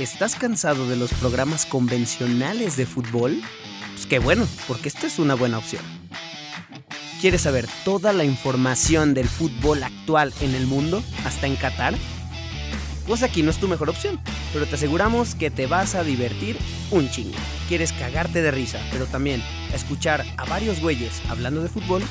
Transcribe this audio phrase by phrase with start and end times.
[0.00, 3.38] ¿Estás cansado de los programas convencionales de fútbol?
[3.92, 5.82] Pues qué bueno, porque esta es una buena opción.
[7.20, 11.92] ¿Quieres saber toda la información del fútbol actual en el mundo, hasta en Qatar?
[13.06, 14.18] Pues aquí no es tu mejor opción,
[14.54, 16.56] pero te aseguramos que te vas a divertir
[16.90, 17.36] un chingo.
[17.68, 19.42] ¿Quieres cagarte de risa, pero también
[19.74, 22.02] escuchar a varios güeyes hablando de fútbol?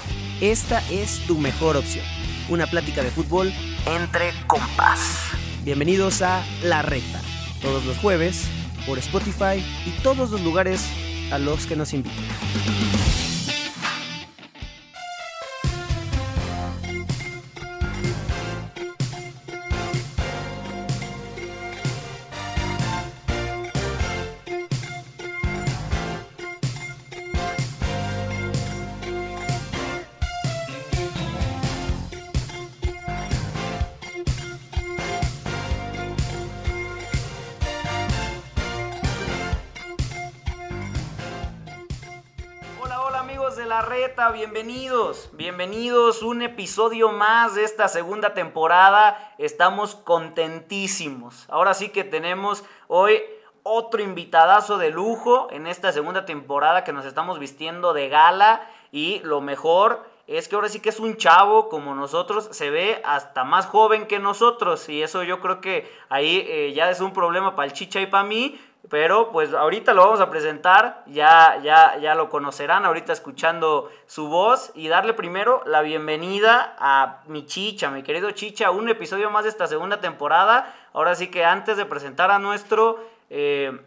[0.41, 2.05] Esta es tu mejor opción.
[2.49, 3.51] Una plática de fútbol
[3.87, 4.99] entre compas.
[5.63, 7.19] Bienvenidos a La Recta
[7.61, 8.47] todos los jueves
[8.85, 10.85] por Spotify y todos los lugares
[11.31, 12.25] a los que nos invitan.
[44.31, 51.45] Bienvenidos, bienvenidos, un episodio más de esta segunda temporada, estamos contentísimos.
[51.49, 53.21] Ahora sí que tenemos hoy
[53.63, 59.19] otro invitadazo de lujo en esta segunda temporada que nos estamos vistiendo de gala y
[59.23, 63.43] lo mejor es que ahora sí que es un chavo como nosotros, se ve hasta
[63.43, 67.55] más joven que nosotros y eso yo creo que ahí eh, ya es un problema
[67.55, 71.97] para el chicha y para mí, pero pues ahorita lo vamos a presentar, ya, ya,
[71.97, 77.91] ya lo conocerán, ahorita escuchando su voz y darle primero la bienvenida a mi chicha,
[77.91, 80.73] mi querido chicha, un episodio más de esta segunda temporada.
[80.93, 83.77] Ahora sí que antes de presentar a nuestro eh,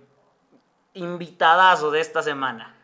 [0.94, 2.76] invitadazo de esta semana.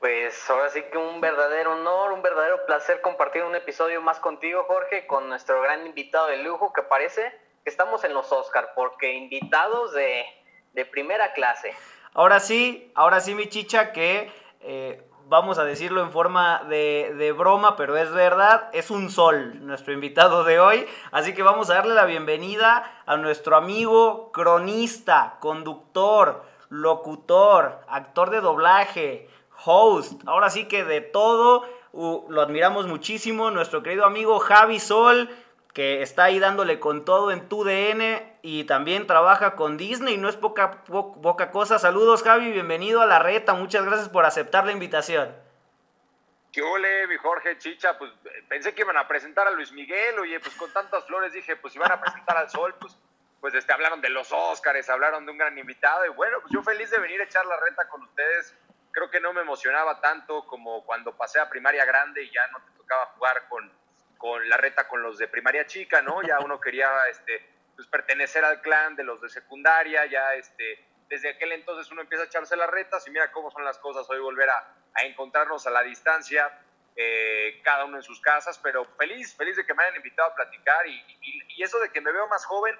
[0.00, 4.64] Pues ahora sí que un verdadero honor, un verdadero placer compartir un episodio más contigo,
[4.64, 7.32] Jorge, con nuestro gran invitado de lujo que parece
[7.64, 11.74] que estamos en los Oscar, porque invitados de primera clase.
[12.14, 17.32] Ahora sí, ahora sí, mi chicha, que eh, vamos a decirlo en forma de, de,
[17.32, 20.86] broma, pero es verdad, es un sol nuestro invitado de hoy.
[21.10, 28.42] Así que vamos a darle la bienvenida a nuestro amigo cronista, conductor, locutor, actor de
[28.42, 29.30] doblaje,
[29.64, 31.64] host, ahora sí que de todo.
[31.92, 35.30] lo admiramos muchísimo, nuestro querido amigo Javi Sol
[35.72, 40.28] que está ahí dándole con todo en tu DN y también trabaja con Disney, no
[40.28, 41.78] es poca, poca cosa.
[41.78, 45.34] Saludos Javi, bienvenido a la reta, muchas gracias por aceptar la invitación.
[46.52, 47.96] ¿Qué ole, mi Jorge Chicha?
[47.96, 48.12] Pues
[48.46, 51.74] pensé que iban a presentar a Luis Miguel, oye, pues con tantas flores dije, pues
[51.74, 52.94] iban a presentar al sol, pues,
[53.40, 56.62] pues este, hablaron de los Óscares, hablaron de un gran invitado, y bueno, pues yo
[56.62, 58.54] feliz de venir a echar la reta con ustedes.
[58.90, 62.58] Creo que no me emocionaba tanto como cuando pasé a primaria grande y ya no
[62.58, 63.72] te tocaba jugar con
[64.22, 66.22] con la reta con los de primaria chica, ¿no?
[66.22, 67.44] Ya uno quería este,
[67.74, 72.22] pues, pertenecer al clan de los de secundaria, ya este, desde aquel entonces uno empieza
[72.22, 75.70] a echarse las retas y mira cómo son las cosas, hoy volver a, encontrarnos a
[75.70, 76.56] la distancia,
[76.94, 80.34] eh, cada uno en sus casas, pero feliz, feliz de que me hayan invitado a
[80.36, 82.78] platicar y, eso de que me veo más joven,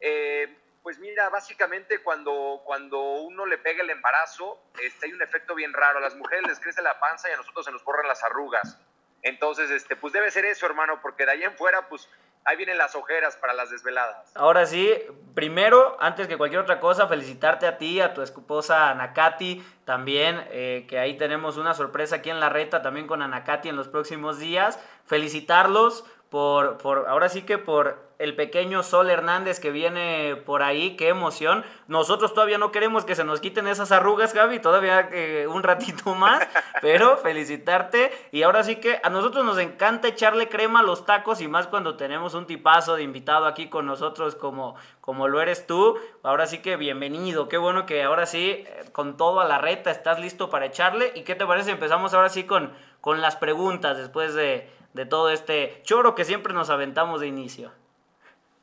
[0.00, 5.54] eh, pues mira, básicamente cuando, cuando uno le pega el embarazo, este, hay un efecto
[5.54, 8.08] bien raro, a las mujeres les crece la panza y a nosotros se nos borran
[8.08, 8.76] las arrugas.
[9.22, 12.08] Entonces, este, pues debe ser eso, hermano, porque de ahí en fuera, pues
[12.44, 14.32] ahí vienen las ojeras para las desveladas.
[14.34, 14.92] Ahora sí,
[15.34, 20.86] primero, antes que cualquier otra cosa, felicitarte a ti, a tu esposa Anakati, también, eh,
[20.88, 24.38] que ahí tenemos una sorpresa aquí en la reta, también con Anakati en los próximos
[24.38, 24.78] días.
[25.04, 30.94] Felicitarlos por, por ahora sí que por el pequeño Sol Hernández que viene por ahí,
[30.94, 31.64] qué emoción.
[31.88, 36.14] Nosotros todavía no queremos que se nos quiten esas arrugas, Gaby, todavía eh, un ratito
[36.14, 36.46] más,
[36.82, 38.12] pero felicitarte.
[38.30, 41.66] Y ahora sí que a nosotros nos encanta echarle crema a los tacos y más
[41.66, 45.98] cuando tenemos un tipazo de invitado aquí con nosotros como, como lo eres tú.
[46.22, 49.90] Ahora sí que bienvenido, qué bueno que ahora sí, eh, con todo a la reta,
[49.90, 51.10] estás listo para echarle.
[51.14, 51.70] ¿Y qué te parece?
[51.70, 52.70] Empezamos ahora sí con,
[53.00, 57.72] con las preguntas después de, de todo este choro que siempre nos aventamos de inicio.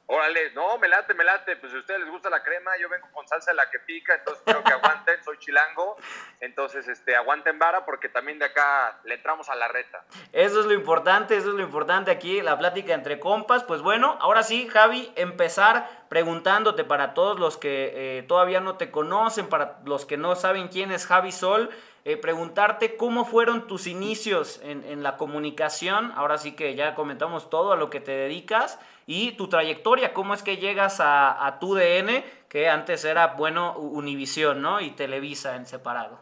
[0.10, 1.58] Órale, no, me late, me late.
[1.58, 3.80] Pues si a ustedes les gusta la crema, yo vengo con salsa de la que
[3.80, 5.98] pica, entonces creo que aguanten, soy chilango.
[6.40, 10.06] Entonces, este, aguanten vara porque también de acá le entramos a la reta.
[10.32, 13.66] Eso es lo importante, eso es lo importante aquí, la plática entre compas.
[13.66, 18.92] Pues bueno, ahora sí, Javi, empezar preguntándote para todos los que eh, todavía no te
[18.92, 21.70] conocen, para los que no saben quién es Javi Sol.
[22.10, 27.50] Eh, preguntarte cómo fueron tus inicios en, en, la comunicación, ahora sí que ya comentamos
[27.50, 31.60] todo a lo que te dedicas, y tu trayectoria, cómo es que llegas a, a
[31.60, 34.80] tu DN, que antes era, bueno, Univisión, ¿no?
[34.80, 36.22] Y Televisa en separado.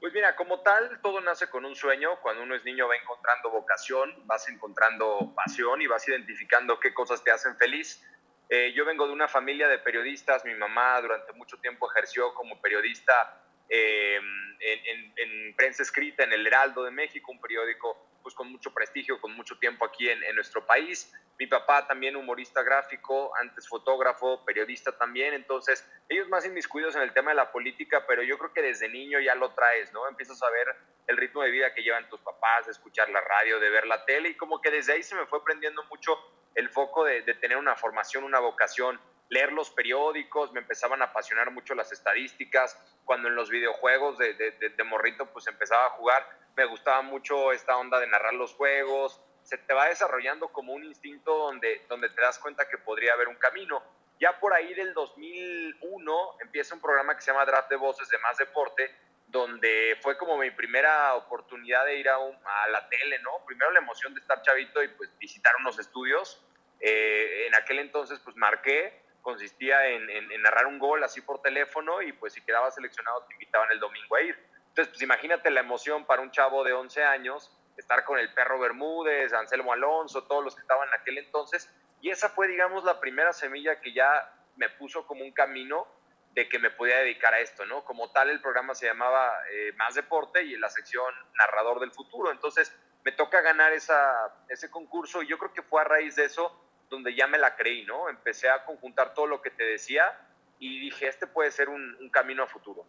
[0.00, 2.18] Pues mira, como tal, todo nace con un sueño.
[2.22, 7.22] Cuando uno es niño va encontrando vocación, vas encontrando pasión y vas identificando qué cosas
[7.22, 8.02] te hacen feliz.
[8.48, 12.62] Eh, yo vengo de una familia de periodistas, mi mamá durante mucho tiempo ejerció como
[12.62, 14.20] periodista eh,
[14.60, 19.20] en, en, prensa escrita en El Heraldo de México, un periódico pues con mucho prestigio,
[19.20, 21.12] con mucho tiempo aquí en, en, nuestro país.
[21.38, 27.12] Mi papá también humorista gráfico, antes fotógrafo, periodista también, entonces ellos más inmiscuidos en el
[27.12, 30.08] tema de la política, pero yo creo que desde niño ya lo traes, ¿no?
[30.08, 30.74] Empiezas a ver
[31.06, 34.04] el ritmo de vida que llevan tus papás, de escuchar la radio, de ver la
[34.06, 36.16] tele, y como que desde ahí se me fue prendiendo mucho
[36.54, 38.98] el foco de, de tener una formación, una vocación
[39.34, 44.32] leer los periódicos, me empezaban a apasionar mucho las estadísticas, cuando en los videojuegos de,
[44.34, 46.24] de, de, morrito pues empezaba a jugar,
[46.56, 50.84] me gustaba mucho esta onda de narrar los juegos, se te va desarrollando como un
[50.84, 53.82] instinto donde, donde te das cuenta que podría haber un camino.
[54.20, 58.18] Ya por ahí del 2001 empieza un programa que se llama Draft de Voces de
[58.18, 58.94] Más Deporte,
[59.26, 63.44] donde fue como mi primera oportunidad de ir a, a la tele, ¿no?
[63.44, 66.40] Primero la emoción de estar chavito y pues visitar unos estudios.
[66.80, 70.06] Eh, en aquel entonces pues marqué, consistía en,
[70.42, 74.14] narrar un gol así por teléfono y pues si quedabas seleccionado te invitaban el domingo
[74.14, 74.38] a ir.
[74.68, 78.60] Entonces, pues imagínate la emoción para un chavo de 11 años, estar con el perro
[78.60, 81.74] Bermúdez, Anselmo Alonso, todos los que estaban en aquel entonces.
[82.02, 85.88] Y esa fue, digamos, la primera semilla que ya me puso como un camino
[86.32, 87.84] de que me podía dedicar a esto, ¿no?
[87.84, 91.92] Como tal, el programa se llamaba eh, Más Deporte y en la sección Narrador del
[91.92, 92.30] Futuro.
[92.30, 96.24] Entonces, me toca ganar esa, ese concurso y yo creo que fue a raíz de
[96.24, 98.08] eso donde ya me la creí, ¿no?
[98.08, 100.12] Empecé a conjuntar todo lo que te decía
[100.58, 102.84] y dije, este puede ser un, camino a futuro.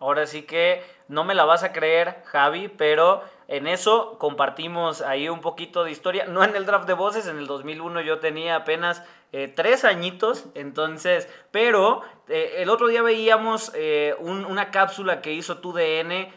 [0.00, 5.28] Ahora sí que no me la vas a creer, Javi, pero en eso compartimos ahí
[5.28, 6.26] un poquito de historia.
[6.26, 9.02] No en el draft de voces, en el 2001 yo tenía apenas
[9.32, 15.58] eh, tres añitos, entonces, pero eh, el otro día veíamos eh, una cápsula que hizo
[15.58, 16.32] tu DN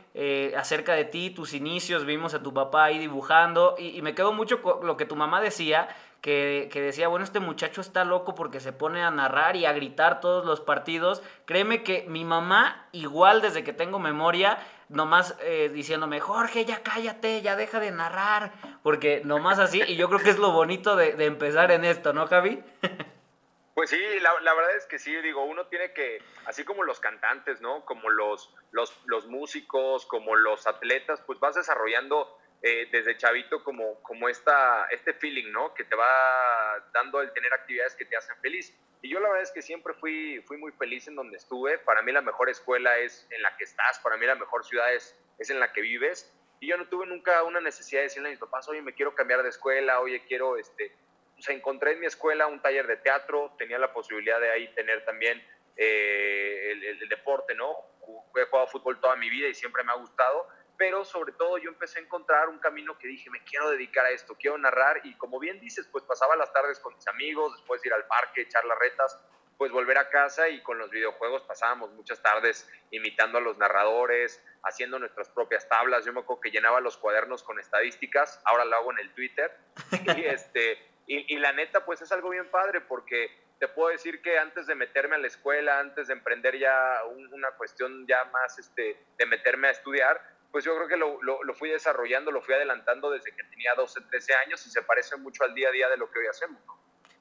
[0.57, 4.59] acerca de ti, tus inicios, vimos a tu papá ahí dibujando y me quedó mucho
[4.83, 5.87] lo que tu mamá decía,
[6.21, 10.19] que, decía, bueno, este muchacho está loco porque se pone a narrar y a gritar
[10.21, 11.23] todos los partidos.
[11.45, 17.41] Créeme que mi mamá, igual desde que tengo memoria, nomás eh, diciéndome, Jorge, ya cállate,
[17.41, 18.51] ya deja de narrar,
[18.83, 22.27] porque nomás así, y yo creo que es lo bonito de, empezar en esto, ¿no,
[22.27, 22.63] Javi?
[23.73, 26.99] Pues sí, la, la, verdad es que sí, digo, uno tiene que, así como los
[26.99, 27.85] cantantes, ¿no?
[27.85, 34.01] Como los, los, los músicos, como los atletas, pues vas desarrollando eh, desde chavito como,
[34.03, 35.73] como esta, este feeling, ¿no?
[35.73, 38.77] Que te va dando el tener actividades que te hacen feliz.
[39.01, 41.79] Y yo la verdad es que siempre fui, fui muy feliz en donde estuve.
[41.79, 44.93] Para mí la mejor escuela es en la que estás, para mí la mejor ciudad
[44.93, 46.31] es, es en la que vives.
[46.59, 49.15] Y yo no tuve nunca una necesidad de decirle a mis papás, oye, me quiero
[49.15, 50.95] cambiar de escuela, oye, quiero, este,
[51.39, 54.71] o sea, encontré en mi escuela un taller de teatro, tenía la posibilidad de ahí
[54.75, 55.43] tener también
[55.75, 57.75] eh, el, el, deporte, ¿no?
[58.35, 61.69] He jugado fútbol toda mi vida y siempre me ha gustado pero sobre todo yo
[61.69, 65.15] empecé a encontrar un camino que dije, me quiero dedicar a esto, quiero narrar y
[65.15, 68.41] como bien dices, pues pasaba las tardes con mis amigos, después de ir al parque,
[68.41, 69.19] echar las retas,
[69.61, 74.43] pues volver a casa y con los videojuegos pasábamos muchas tardes imitando a los narradores,
[74.63, 76.03] haciendo nuestras propias tablas.
[76.03, 79.55] Yo me acuerdo que llenaba los cuadernos con estadísticas, ahora lo hago en el Twitter.
[79.91, 83.29] y, este, y, la neta, pues es algo bien padre porque
[83.59, 87.51] te puedo decir que antes de meterme a la escuela, antes de emprender ya una
[87.51, 90.19] cuestión ya más este, de meterme a estudiar,
[90.51, 94.01] pues yo creo que lo, lo, fui desarrollando, lo fui adelantando desde que tenía 12,
[94.01, 96.61] 13 años y se parece mucho al día a día de lo que hoy hacemos.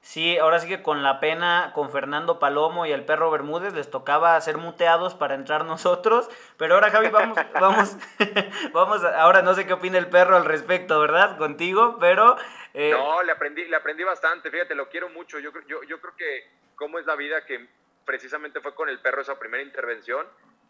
[0.01, 3.89] Sí, ahora sí que con la pena, con Fernando Palomo y el perro Bermúdez les
[3.89, 7.97] tocaba ser muteados para entrar nosotros, pero ahora Javi, vamos, vamos,
[8.73, 11.37] vamos, ahora no sé qué opina el perro al respecto, ¿verdad?
[11.37, 12.35] Contigo, pero...
[12.73, 16.15] Eh, no, le aprendí, le aprendí bastante, fíjate, lo quiero mucho, yo, yo, yo creo
[16.15, 17.67] que cómo es la vida que
[18.05, 20.25] precisamente fue con el perro esa primera intervención,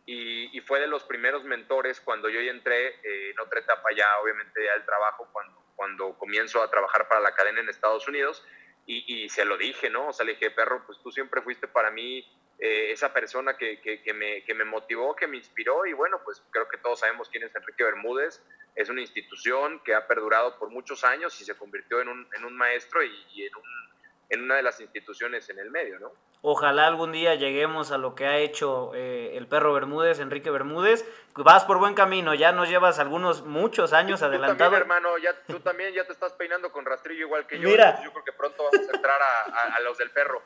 [0.05, 4.08] y, fue de los primeros mentores cuando yo ya entré eh, en otra etapa ya,
[4.22, 8.43] obviamente, del trabajo, cuando, cuando comienzo a trabajar para la cadena en Estados Unidos.
[8.88, 10.08] Y, se lo dije, ¿no?
[10.08, 12.27] O sea, le dije, perro, pues tú siempre fuiste para mí
[12.60, 15.86] eh, esa persona que, que, me, que me motivó, que me inspiró.
[15.86, 18.43] Y bueno, pues creo que todos sabemos quién es Enrique Bermúdez.
[18.75, 22.43] Es una institución que ha perdurado por muchos años y se convirtió en un, en
[22.43, 23.90] un maestro y, y en, un,
[24.31, 26.13] en una de las instituciones en el medio, ¿no?
[26.41, 31.05] Ojalá algún día lleguemos a lo que ha hecho eh, el perro Bermúdez, Enrique Bermúdez.
[31.35, 34.71] Vas por buen camino, ya nos llevas algunos, muchos años adelantado.
[34.71, 37.67] También, hermano, ya, tú también ya te estás peinando con rastrillo igual que yo.
[37.69, 38.01] Mira.
[38.03, 40.41] Yo creo que pronto vamos a entrar a, los del perro.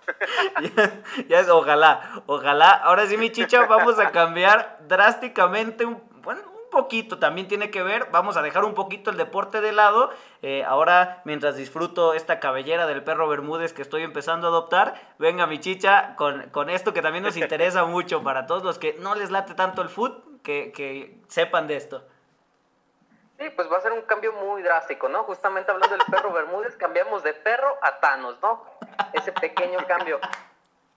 [1.27, 2.71] ya, es, ojalá, ojalá.
[2.71, 6.41] Ahora sí, mi chicha, vamos a cambiar drásticamente un, bueno,
[6.75, 10.09] poquito también tiene que ver, vamos a dejar un poquito el deporte de lado,
[10.41, 15.47] eh, ahora mientras disfruto esta cabellera del perro Bermúdez que estoy empezando a adoptar, venga
[15.47, 19.15] mi chicha con, con esto que también nos interesa mucho para todos los que no
[19.15, 22.03] les late tanto el foot, que, que sepan de esto.
[23.39, 25.23] Sí, pues va a ser un cambio muy drástico, ¿no?
[25.23, 28.65] Justamente hablando del perro Bermúdez, cambiamos de perro a Thanos, ¿no?
[29.13, 30.19] Ese pequeño cambio.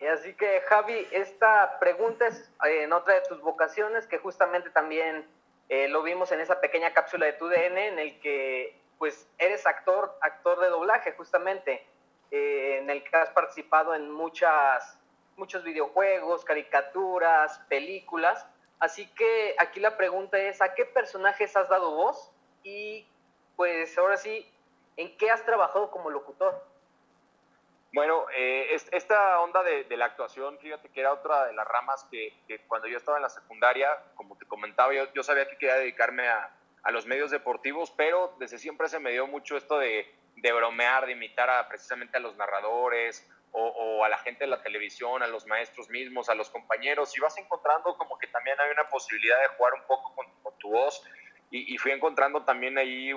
[0.00, 4.70] Y así que, Javi, esta pregunta es eh, en otra de tus vocaciones, que justamente
[4.70, 5.26] también
[5.68, 9.66] eh, lo vimos en esa pequeña cápsula de tu DN, en el que, pues, eres
[9.66, 11.86] actor, actor de doblaje, justamente,
[12.30, 14.98] eh, en el que has participado en muchas,
[15.36, 18.46] muchos videojuegos, caricaturas, películas.
[18.78, 22.30] Así que aquí la pregunta es, ¿a qué personajes has dado voz?
[22.62, 23.06] Y
[23.56, 24.50] pues ahora sí,
[24.96, 26.64] ¿en qué has trabajado como locutor?
[27.92, 32.34] Bueno, eh, esta onda de, la actuación, fíjate que era otra de las ramas que,
[32.66, 36.54] cuando yo estaba en la secundaria, como te comentaba, yo, sabía que quería dedicarme a,
[36.90, 41.12] los medios deportivos, pero desde siempre se me dio mucho esto de, de bromear, de
[41.12, 45.46] imitar a, precisamente a los narradores o, a la gente de la televisión, a los
[45.46, 49.48] maestros mismos, a los compañeros, y vas encontrando como que también hay una posibilidad de
[49.48, 51.02] jugar un poco con, tu voz,
[51.50, 53.12] y, fui encontrando también ahí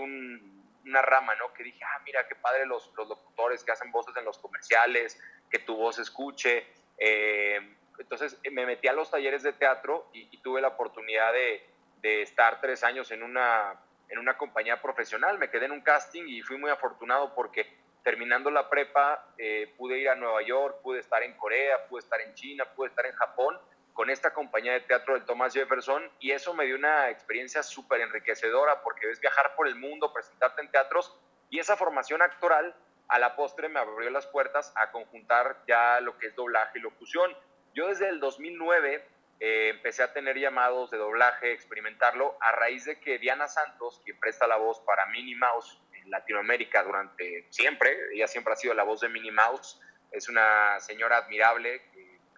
[0.85, 1.53] una rama, ¿no?
[1.53, 5.21] Que dije, ah, mira, qué padre los, los, locutores que hacen voces en los comerciales,
[5.49, 6.65] que tu voz escuche.
[6.97, 11.63] Eh, entonces me metí a los talleres de teatro y, tuve la oportunidad de,
[12.01, 15.37] de, estar tres años en una, en una compañía profesional.
[15.37, 19.99] Me quedé en un casting y fui muy afortunado porque terminando la prepa, eh, pude
[19.99, 23.13] ir a Nueva York, pude estar en Corea, pude estar en China, pude estar en
[23.13, 23.59] Japón
[23.93, 28.01] con esta compañía de teatro del Thomas Jefferson y eso me dio una experiencia súper
[28.01, 31.17] enriquecedora porque es viajar por el mundo, presentarte en teatros
[31.49, 32.75] y esa formación actoral
[33.07, 36.81] a la postre me abrió las puertas a conjuntar ya lo que es doblaje y
[36.81, 37.35] locución.
[37.73, 39.05] Yo desde el 2009
[39.41, 44.17] eh, empecé a tener llamados de doblaje, experimentarlo, a raíz de que Diana Santos, quien
[44.19, 47.97] presta la voz para Minnie Mouse, Latinoamérica durante siempre.
[48.13, 49.79] Ella siempre ha sido la voz de Minnie Mouse.
[50.11, 51.81] Es una señora admirable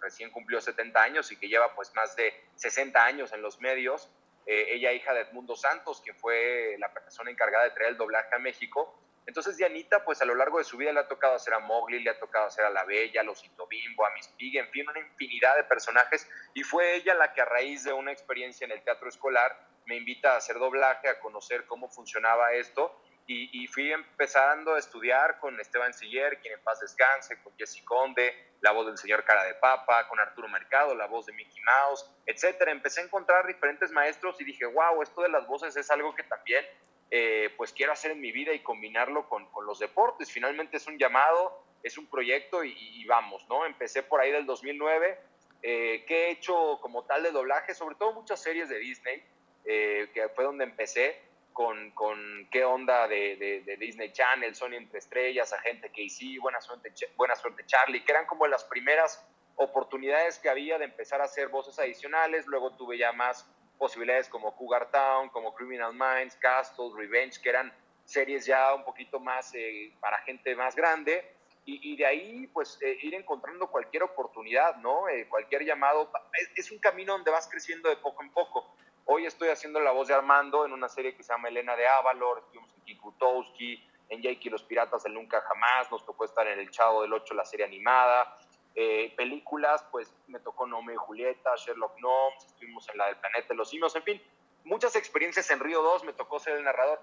[0.04, 4.12] recién cumplió 70 años y que lleva pues más de 60 años en los medios.
[4.46, 8.36] Eh, ella hija de Edmundo Santos, quien fue la persona encargada de traer el doblaje
[8.36, 9.00] a México.
[9.26, 12.04] Entonces Dianita, pues a lo largo de su vida le ha tocado hacer a Mowgli,
[12.04, 14.88] le ha tocado hacer a La Bella, a Losito Bimbo, a Miss Piggy, en fin,
[14.90, 16.30] una infinidad de personajes.
[16.54, 19.96] Y fue ella la que a raíz de una experiencia en el teatro escolar me
[19.96, 25.60] invita a hacer doblaje, a conocer cómo funcionaba esto y, fui empezando a estudiar con
[25.60, 29.54] Esteban Siller, quien en paz descanse, con Jesse Conde, la voz del señor Cara de
[29.56, 32.72] Papa, con Arturo Mercado, la voz de Mickey Mouse, etcétera.
[32.72, 36.24] Empecé a encontrar diferentes maestros y dije, wow, esto de las voces es algo que
[36.24, 36.66] también
[37.12, 40.32] eh, pues quiero hacer en mi vida y combinarlo con, con, los deportes.
[40.32, 43.66] Finalmente es un llamado, es un proyecto y, vamos, ¿no?
[43.66, 45.20] Empecé por ahí del 2009,
[45.62, 49.24] eh, que he hecho como tal de doblaje, sobre todo muchas series de Disney,
[49.66, 51.22] eh, que fue donde empecé
[51.54, 56.92] con, con qué onda de, de, Disney Channel, Sony Entre Estrellas, Agente KC, Buena Suerte,
[57.16, 61.48] Buena Suerte Charlie, que eran como las primeras oportunidades que había de empezar a hacer
[61.48, 62.48] voces adicionales.
[62.48, 67.72] Luego tuve ya más posibilidades como Cougar Town, como Criminal Minds, Castle, Revenge, que eran
[68.06, 71.30] series ya un poquito más eh, para gente más grande.
[71.66, 75.08] Y, de ahí, pues, eh, ir encontrando cualquier oportunidad, ¿no?
[75.08, 76.12] Eh, cualquier llamado.
[76.34, 78.76] Es, es, un camino donde vas creciendo de poco en poco.
[79.06, 81.86] Hoy estoy haciendo la voz de Armando en una serie que se llama Elena de
[81.86, 86.48] Avalor, estuvimos en Kikutowski, en Jake y los Piratas del Nunca Jamás, nos tocó estar
[86.48, 88.38] en El Chavo del Ocho, la serie animada.
[88.76, 93.50] Eh, películas, pues me tocó Nome y Julieta, Sherlock Gnomes, estuvimos en la del Planeta
[93.50, 94.22] de los Simios, en fin,
[94.64, 97.00] muchas experiencias en Río 2, me tocó ser el narrador.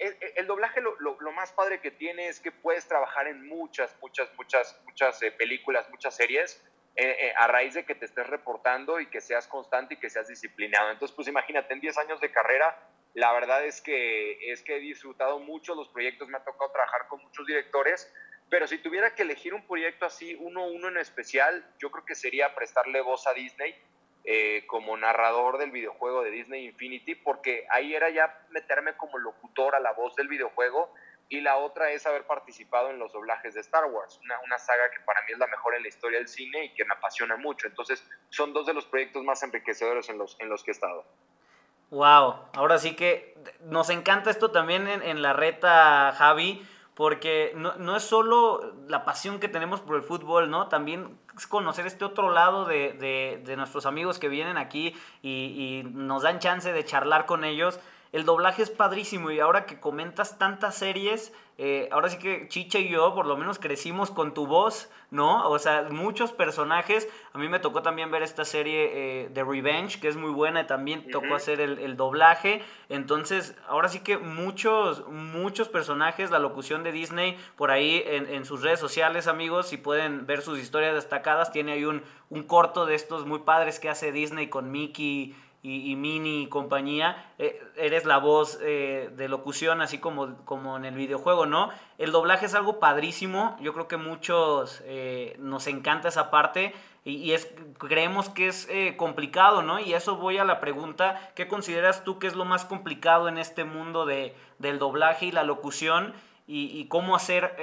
[0.00, 4.82] El, doblaje lo, más padre que tiene es que puedes trabajar en muchas, muchas, muchas,
[4.84, 6.60] muchas eh, películas, muchas series
[6.96, 10.08] eh, eh, a raíz de que te estés reportando y que seas constante y que
[10.08, 10.90] seas disciplinado.
[10.90, 12.78] Entonces, pues imagínate, en 10 años de carrera,
[13.14, 17.08] la verdad es que, es que he disfrutado mucho los proyectos, me ha tocado trabajar
[17.08, 18.12] con muchos directores,
[18.48, 22.14] pero si tuviera que elegir un proyecto así, uno uno en especial, yo creo que
[22.14, 23.74] sería prestarle voz a Disney
[24.24, 29.74] eh, como narrador del videojuego de Disney Infinity, porque ahí era ya meterme como locutor
[29.74, 30.94] a la voz del videojuego
[31.28, 34.90] y la otra es haber participado en los doblajes de Star Wars, una, una, saga
[34.90, 37.36] que para mí es la mejor en la historia del cine y que me apasiona
[37.36, 37.66] mucho.
[37.66, 41.04] Entonces, son dos de los proyectos más enriquecedores en los, en los que he estado.
[41.90, 47.74] Wow, ahora sí que nos encanta esto también en, en la reta, Javi, porque no,
[47.76, 50.68] no, es solo la pasión que tenemos por el fútbol, ¿no?
[50.68, 55.82] También es conocer este otro lado de, de, de nuestros amigos que vienen aquí y,
[55.84, 57.80] y nos dan chance de charlar con ellos
[58.14, 62.78] el doblaje es padrísimo y ahora que comentas tantas series, eh, ahora sí que Chicha
[62.78, 65.48] y yo por lo menos crecimos con tu voz, ¿no?
[65.48, 67.08] O sea, muchos personajes.
[67.32, 70.60] A mí me tocó también ver esta serie de eh, Revenge, que es muy buena
[70.60, 72.62] y también tocó hacer el, doblaje.
[72.88, 78.62] Entonces, ahora sí que muchos, muchos personajes, la locución de Disney, por ahí en, sus
[78.62, 82.94] redes sociales, amigos, si pueden ver sus historias destacadas, tiene ahí un, un corto de
[82.94, 85.34] estos muy padres que hace Disney con Mickey
[85.66, 90.84] y, Mini y compañía, eh, eres la voz eh, de locución, así como, como en
[90.84, 91.70] el videojuego, ¿no?
[91.96, 97.32] El doblaje es algo padrísimo, yo creo que muchos eh, nos encanta esa parte y,
[97.32, 98.68] es, creemos que es
[98.98, 99.80] complicado, ¿no?
[99.80, 103.38] Y eso voy a la pregunta, ¿qué consideras tú que es lo más complicado en
[103.38, 106.12] este mundo de, del doblaje y la locución?
[106.46, 107.56] Y, cómo hacer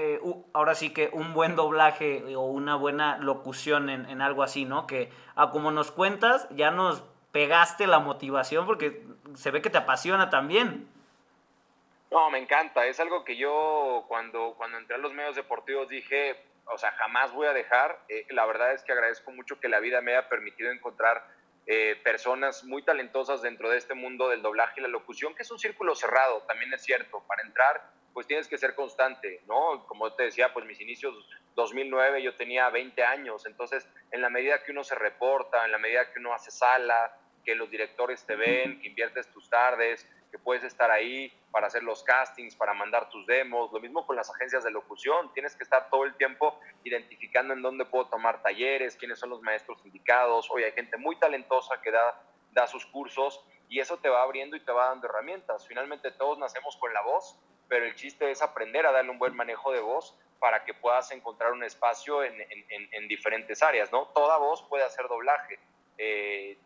[0.54, 4.88] ahora sí que un buen doblaje o una buena locución en, en algo así, ¿no?
[4.88, 9.02] Que a como nos cuentas, ya nos pegaste la motivación porque
[9.36, 10.88] se ve que te apasiona también.
[12.12, 12.86] No, me encanta.
[12.86, 17.32] Es algo que yo cuando, cuando entré a los medios deportivos dije, o sea, jamás
[17.32, 18.00] voy a dejar.
[18.10, 21.26] Eh, la verdad es que agradezco mucho que la vida me haya permitido encontrar
[21.68, 25.52] eh, personas muy talentosas dentro de este mundo del doblaje y la locución, que es
[25.52, 27.24] un círculo cerrado, también es cierto.
[27.28, 27.82] Para entrar,
[28.14, 29.86] pues tienes que ser constante, ¿no?
[29.88, 31.14] Como te decía, pues mis inicios
[31.56, 35.78] 2009 yo tenía 20 años, entonces en la medida que uno se reporta, en la
[35.78, 40.40] medida que uno hace sala, que los directores te ven, que inviertes tus tardes, que
[40.40, 43.72] puedes estar ahí para hacer los castings, para mandar tus demos.
[43.72, 45.32] Lo mismo con las agencias de locución.
[45.34, 49.42] Tienes que estar todo el tiempo identificando en dónde puedo tomar talleres, quiénes son los
[49.42, 50.50] maestros indicados.
[50.50, 54.56] Hoy hay gente muy talentosa que da, da sus cursos y eso te va abriendo
[54.56, 55.68] y te va dando herramientas.
[55.68, 59.36] Finalmente todos nacemos con la voz, pero el chiste es aprender a darle un buen
[59.36, 64.08] manejo de voz para que puedas encontrar un espacio en, en, en diferentes áreas, ¿no?
[64.08, 65.60] Toda voz puede hacer doblaje.
[65.98, 66.58] Eh,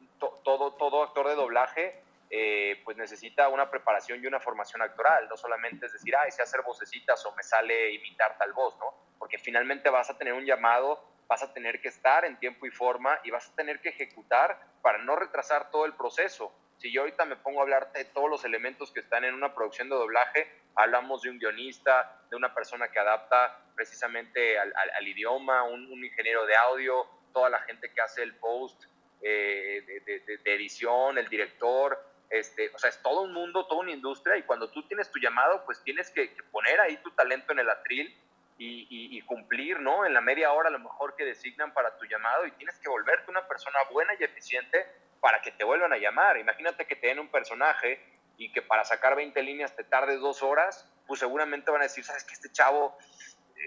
[0.44, 5.38] todo, todo actor de doblaje eh, pues necesita una preparación y una formación actoral, no
[5.38, 8.94] solamente es decir, ay, sé hacer vocecitas o me sale imitar tal voz, ¿no?
[9.20, 12.72] Porque finalmente vas a tener un llamado, vas a tener que estar en tiempo y
[12.72, 16.52] forma y vas a tener que ejecutar para no retrasar todo el proceso.
[16.78, 19.54] Si yo ahorita me pongo a hablar de todos los elementos que están en una
[19.54, 25.64] producción de doblaje, hablamos de un guionista, de una persona que adapta precisamente al, idioma,
[25.64, 28.86] un, un ingeniero de audio, toda la gente que hace el post,
[29.22, 34.38] eh, de, edición, el director, este, o sea, es todo un mundo, toda una industria
[34.38, 37.70] y cuando tú tienes tu llamado, pues tienes que, poner ahí tu talento en el
[37.70, 38.18] atril
[38.58, 40.06] y, cumplir, ¿no?
[40.06, 42.90] En la media hora a lo mejor que designan para tu llamado y tienes que
[42.90, 44.86] volverte una persona buena y eficiente
[45.20, 46.38] para que te vuelvan a llamar.
[46.38, 48.00] Imagínate que te den un personaje
[48.38, 52.04] y que para sacar 20 líneas te tardes dos horas, pues seguramente van a decir,
[52.04, 52.98] sabes que este chavo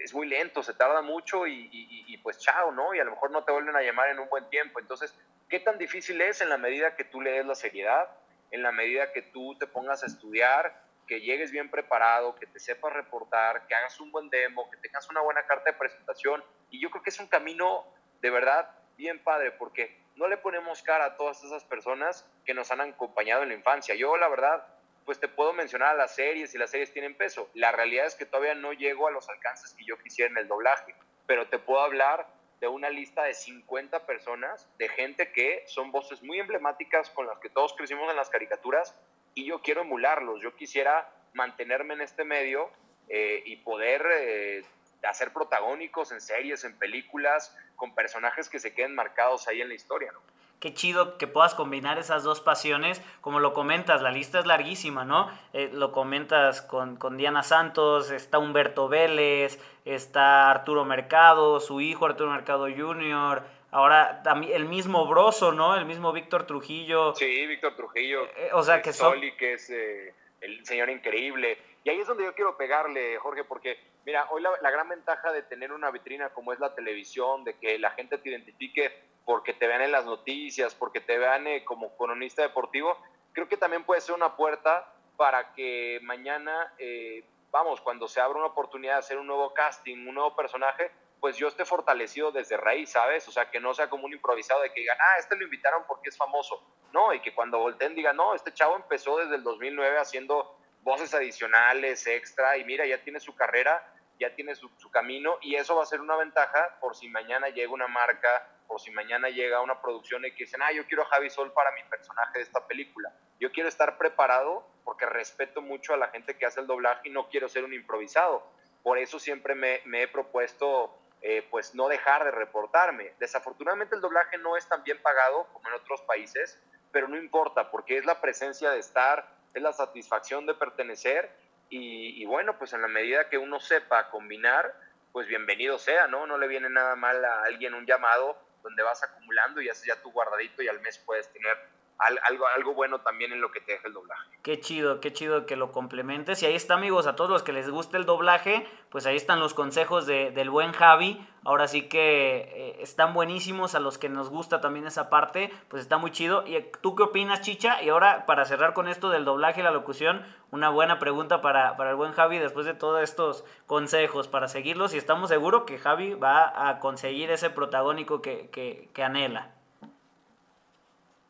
[0.03, 2.93] es muy lento, se tarda mucho y, y, pues chao, ¿no?
[2.93, 4.79] Y a lo mejor no te vuelven a llamar en un buen tiempo.
[4.79, 5.13] Entonces,
[5.49, 8.07] ¿Qué tan difícil es en la medida que tú le des la seriedad,
[8.51, 12.59] en la medida que tú te pongas a estudiar, que llegues bien preparado, que te
[12.59, 16.43] sepas reportar, que hagas un buen demo, que tengas una buena carta de presentación?
[16.69, 17.85] Y yo creo que es un camino
[18.21, 22.69] de verdad bien padre, porque no le ponemos cara a todas esas personas que nos
[22.71, 23.95] han acompañado en la infancia.
[23.95, 24.67] Yo, la verdad,
[25.05, 27.49] pues te puedo mencionar las series y las series tienen peso.
[27.53, 30.47] La realidad es que todavía no llego a los alcances que yo quisiera en el
[30.47, 30.93] doblaje,
[31.25, 32.27] pero te puedo hablar
[32.59, 37.39] de una lista de 50 personas, de gente que son voces muy emblemáticas con las
[37.39, 38.95] que todos crecimos en las caricaturas
[39.33, 42.69] y yo quiero emularlos, yo quisiera mantenerme en este medio
[43.07, 44.63] eh, y poder eh,
[45.03, 49.75] hacer protagónicos en series, en películas, con personajes que se queden marcados ahí en la
[49.75, 50.19] historia, ¿no?
[50.59, 53.01] Qué chido que puedas combinar esas dos pasiones.
[53.21, 55.31] Como lo comentas, la lista es larguísima, ¿no?
[55.53, 62.05] Eh, lo comentas con, con, Diana Santos, está Humberto Vélez, está Arturo Mercado, su hijo
[62.05, 65.75] Arturo Mercado Jr., ahora también el mismo Broso, ¿no?
[65.75, 67.13] El mismo Víctor Trujillo.
[67.15, 68.25] Sí, Víctor Trujillo.
[68.25, 69.19] Eh, eh, o sea, que son...
[69.37, 71.57] que es el señor increíble.
[71.83, 75.43] Y ahí es donde yo quiero pegarle, Jorge, porque mira, hoy la, gran ventaja de
[75.43, 78.91] tener una vitrina como es la televisión, de que la gente te identifique
[79.25, 82.97] porque te vean en las noticias, porque te vean eh, como cronista deportivo,
[83.33, 88.39] creo que también puede ser una puerta para que mañana, eh, vamos, cuando se abra
[88.39, 92.57] una oportunidad de hacer un nuevo casting, un nuevo personaje, pues yo esté fortalecido desde
[92.57, 93.27] raíz, ¿sabes?
[93.27, 95.83] O sea, que no sea como un improvisado de que digan, ah, este lo invitaron
[95.87, 96.63] porque es famoso.
[96.93, 101.13] No, y que cuando volteen digan, no, este chavo empezó desde el 2009 haciendo voces
[101.13, 103.83] adicionales, extra, y mira, ya tiene su carrera,
[104.19, 107.49] ya tiene su, su camino, y eso va a ser una ventaja por si mañana
[107.49, 111.01] llega una marca por si mañana llega una producción y que dicen, ah, yo quiero
[111.01, 113.11] a Javi Sol para mi personaje de esta película.
[113.39, 117.09] Yo quiero estar preparado porque respeto mucho a la gente que hace el doblaje y
[117.09, 118.45] no quiero ser un improvisado.
[118.83, 123.11] Por eso siempre me, he propuesto eh, pues no dejar de reportarme.
[123.19, 126.61] Desafortunadamente el doblaje no es tan bien pagado como en otros países,
[126.91, 131.29] pero no importa porque es la presencia de estar, es la satisfacción de pertenecer
[131.71, 134.73] y, bueno, pues en la medida que uno sepa combinar,
[135.11, 136.25] pues bienvenido sea, ¿no?
[136.25, 140.01] No le viene nada mal a alguien un llamado donde vas acumulando y haces ya
[140.01, 141.57] tu guardadito y al mes puedes tener
[141.99, 144.29] algo, algo bueno también en lo que te deja el doblaje.
[144.41, 146.41] Qué chido, qué chido que lo complementes.
[146.41, 149.39] Y ahí está, amigos, a todos los que les guste el doblaje, pues ahí están
[149.39, 151.25] los consejos de, del buen Javi.
[151.43, 155.81] Ahora sí que eh, están buenísimos a los que nos gusta también esa parte, pues
[155.81, 156.45] está muy chido.
[156.47, 157.81] ¿Y tú qué opinas, Chicha?
[157.83, 161.75] Y ahora, para cerrar con esto del doblaje y la locución, una buena pregunta para,
[161.75, 164.93] para el buen Javi después de todos estos consejos para seguirlos.
[164.93, 169.58] Y estamos seguros que Javi va a conseguir ese protagónico que, que, que anhela.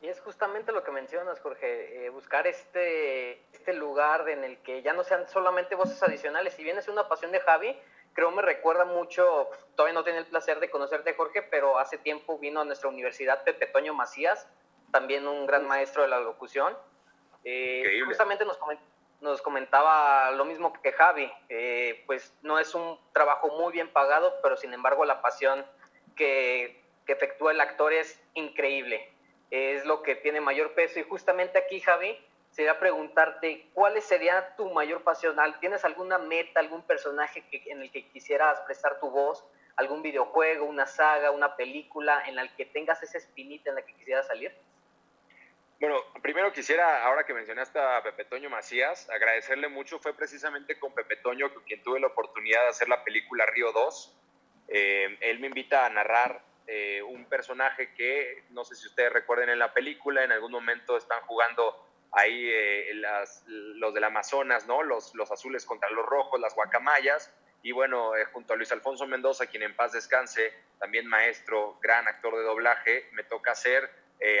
[0.02, 4.80] Y es justamente lo que mencionas, Jorge, eh, buscar este, este lugar en el que
[4.80, 6.54] ya no sean solamente voces adicionales.
[6.54, 7.78] Si bien es una pasión de Javi,
[8.14, 12.38] creo me recuerda mucho, todavía no tiene el placer de conocerte, Jorge, pero hace tiempo
[12.38, 14.48] vino a nuestra universidad Pepe Toño Macías,
[14.90, 16.74] también un gran maestro de la locución.
[17.44, 18.58] Eh, justamente nos,
[19.20, 24.34] nos, comentaba lo mismo que Javi, eh, pues no es un trabajo muy bien pagado,
[24.42, 25.66] pero sin embargo la pasión
[26.16, 29.09] que, que efectúa el actor es increíble
[29.50, 31.00] es lo que tiene mayor peso.
[31.00, 32.16] Y justamente aquí, Javi,
[32.50, 35.36] sería preguntarte, ¿cuál sería tu mayor pasión?
[35.60, 39.44] ¿Tienes alguna meta, algún personaje en el que quisieras prestar tu voz?
[39.76, 43.94] ¿Algún videojuego, una saga, una película en la que tengas esa espinita en la que
[43.94, 44.54] quisieras salir?
[45.80, 49.98] Bueno, primero quisiera, ahora que mencionaste a Pepe Toño Macías, agradecerle mucho.
[49.98, 53.72] Fue precisamente con Pepe Toño con quien tuve la oportunidad de hacer la película Río
[53.72, 54.16] 2.
[54.68, 59.48] Eh, él me invita a narrar eh, un personaje que, no sé si ustedes recuerden
[59.48, 62.92] en la película, en algún momento están jugando ahí eh,
[63.46, 64.84] los del Amazonas, ¿no?
[64.84, 67.34] Los, los azules contra los rojos, las guacamayas.
[67.64, 72.06] Y bueno, eh, junto a Luis Alfonso Mendoza, quien en paz descanse, también maestro, gran
[72.06, 73.90] actor de doblaje, me toca hacer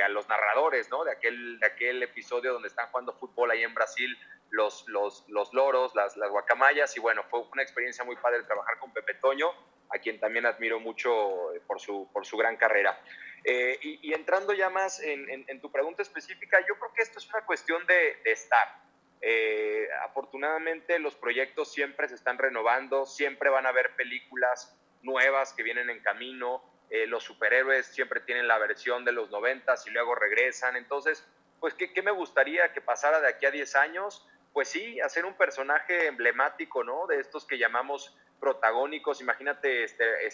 [0.04, 1.02] a los narradores, ¿no?
[1.04, 4.14] De aquel, de aquel episodio donde están jugando fútbol ahí en Brasil,
[4.50, 6.96] los, los, los loros, las, las guacamayas.
[6.96, 9.50] Y bueno, fue una experiencia muy padre trabajar con Pepe Toño
[9.90, 12.98] a quien también admiro mucho eh, por su, por su gran carrera.
[13.44, 17.44] Eh, y, entrando ya más en, tu pregunta específica, yo creo que esto es una
[17.46, 18.80] cuestión de, estar.
[19.22, 25.62] Eh, afortunadamente los proyectos siempre se están renovando, siempre van a haber películas nuevas que
[25.62, 26.62] vienen en camino,
[27.06, 31.24] los superhéroes siempre tienen la versión de los 90 y luego regresan, entonces,
[31.60, 34.26] pues, ¿qué, ¿qué, me gustaría que pasara de aquí a 10 años?
[34.52, 37.06] Pues sí, hacer un personaje emblemático, ¿no?
[37.06, 40.26] De estos que llamamos protagónicos, imagínate este,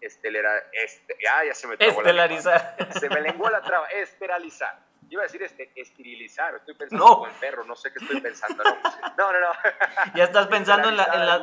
[0.00, 2.76] estelera, este, ah, ya se me Estelarizar.
[2.98, 4.87] Se me lenguó la traba, esteralizar.
[5.10, 8.62] Iba a decir este, esterilizar, estoy pensando como en perro, no sé qué estoy pensando.
[9.16, 9.52] No, no, no.
[10.14, 10.98] Ya estás pensando en,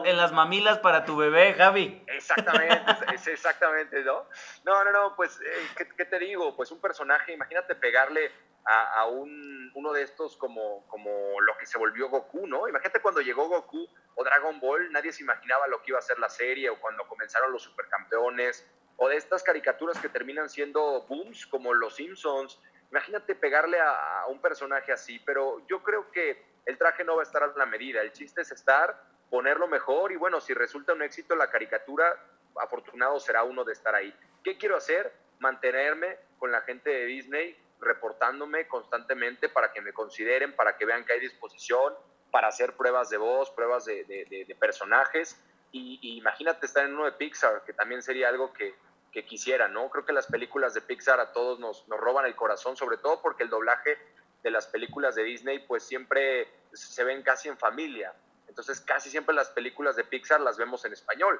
[0.06, 2.04] en, las mamilas para tu bebé, Javi.
[2.08, 2.92] Exactamente,
[3.32, 4.28] exactamente, ¿no?
[4.64, 6.56] No, no, no, pues, eh, ¿qué, ¿qué, te digo?
[6.56, 8.32] Pues un personaje, imagínate pegarle
[8.66, 12.68] a, un, uno de estos como, como lo que se volvió Goku, ¿no?
[12.68, 16.18] Imagínate cuando llegó Goku o Dragon Ball, nadie se imaginaba lo que iba a ser
[16.18, 21.46] la serie, o cuando comenzaron los supercampeones, o de estas caricaturas que terminan siendo booms,
[21.46, 22.60] como Los Simpsons.
[22.92, 27.24] Imagínate pegarle a, un personaje así, pero yo creo que el traje no va a
[27.24, 28.02] estar a la medida.
[28.02, 32.18] El chiste es estar, ponerlo mejor, y bueno, si resulta un éxito la caricatura,
[32.62, 34.14] afortunado será uno de estar ahí.
[34.44, 35.12] ¿Qué quiero hacer?
[35.40, 41.06] Mantenerme con la gente de Disney, reportándome constantemente para que me consideren, para que vean
[41.06, 41.94] que hay disposición,
[42.32, 45.42] para hacer pruebas de voz, pruebas de, personajes.
[45.72, 48.76] Y, imagínate estar en uno de Pixar, que también sería algo que,
[49.24, 49.90] quisiera, ¿no?
[49.90, 53.22] Creo que las películas de Pixar a todos nos, nos roban el corazón, sobre todo
[53.22, 53.98] porque el doblaje
[54.44, 58.14] de las películas de Disney pues siempre se ven casi en familia.
[58.48, 61.40] Entonces casi siempre las películas de Pixar las vemos en español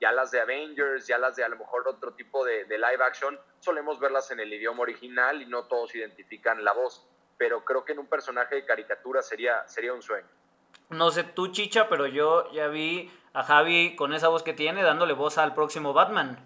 [0.00, 3.38] ya las de Avengers, ya las de a lo mejor otro tipo de, live action,
[3.60, 7.06] solemos verlas en el idioma original y no todos identifican la voz.
[7.38, 10.26] Pero creo que en un personaje de caricatura sería, sería un sueño.
[10.90, 14.82] No sé tú, Chicha, pero yo ya vi a Javi con esa voz que tiene
[14.82, 16.38] dándole voz al próximo Batman.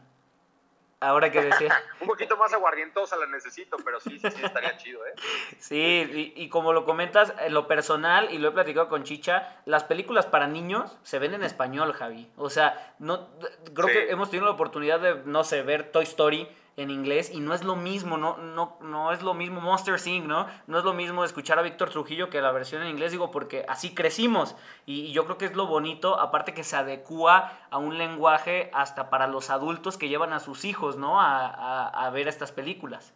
[1.00, 1.72] Ahora que decía.
[2.00, 5.14] un poquito más aguardientosa la necesito, pero sí, sí, sí, estaría chido, ¿eh?
[5.58, 9.84] Sí, y, como lo comentas, en lo personal, y lo he platicado con Chicha, las
[9.84, 12.28] películas para niños se ven en español, Javi.
[12.37, 13.28] O sea, no
[13.74, 17.40] creo que hemos tenido la oportunidad de, no sé, ver Toy Story en inglés y
[17.40, 20.48] no es lo mismo, no, no, no es lo mismo Monster Sing, ¿no?
[20.68, 23.66] No es lo mismo escuchar a Víctor Trujillo que la versión en inglés, digo, porque
[23.68, 27.98] así crecimos y, yo creo que es lo bonito, aparte que se adecua a un
[27.98, 31.20] lenguaje hasta para los adultos que llevan a sus hijos, ¿no?
[31.20, 33.12] A, a ver estas películas.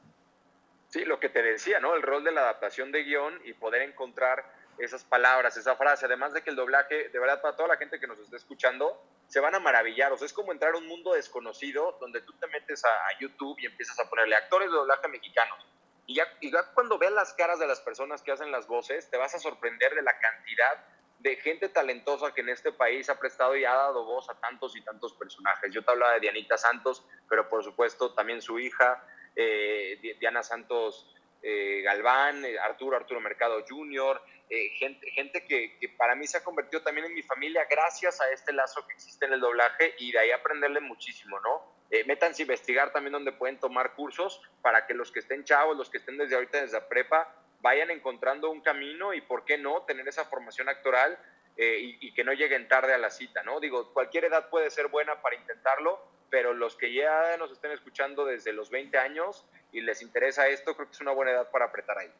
[0.88, 1.94] Sí, lo que te decía, ¿no?
[1.94, 4.44] El rol de la adaptación de guion y poder encontrar
[4.84, 8.00] esas palabras, esa frase, además de que el doblaje, de verdad, para toda la gente
[8.00, 10.12] que nos está escuchando, se van a maravillar.
[10.12, 13.56] O sea, es como entrar a un mundo desconocido donde tú te metes a, YouTube
[13.60, 15.66] y empiezas a ponerle actores de doblaje mexicanos.
[16.06, 19.08] Y ya, y ya cuando veas las caras de las personas que hacen las voces,
[19.08, 20.84] te vas a sorprender de la cantidad
[21.20, 24.76] de gente talentosa que en este país ha prestado y ha dado voz a tantos
[24.76, 25.72] y tantos personajes.
[25.72, 31.14] Yo te hablaba de Dianita Santos, pero por supuesto también su hija, eh, Diana Santos
[31.42, 36.82] eh, Galván, eh, Arturo, Arturo Mercado Jr., eh, gente, que, para mí se ha convertido
[36.82, 40.18] también en mi familia gracias a este lazo que existe en el doblaje y de
[40.18, 41.82] ahí aprenderle muchísimo, ¿no?
[42.06, 45.90] métanse a investigar también donde pueden tomar cursos para que los que estén chavos, los
[45.90, 49.82] que estén desde ahorita desde la prepa, vayan encontrando un camino y, ¿por qué no?,
[49.82, 51.18] tener esa formación actoral
[51.58, 53.60] y, y, que no lleguen tarde a la cita, ¿no?
[53.60, 58.24] Digo, cualquier edad puede ser buena para intentarlo, pero los que ya nos estén escuchando
[58.24, 61.66] desde los 20 años y les interesa esto, creo que es una buena edad para
[61.66, 62.10] apretar ahí.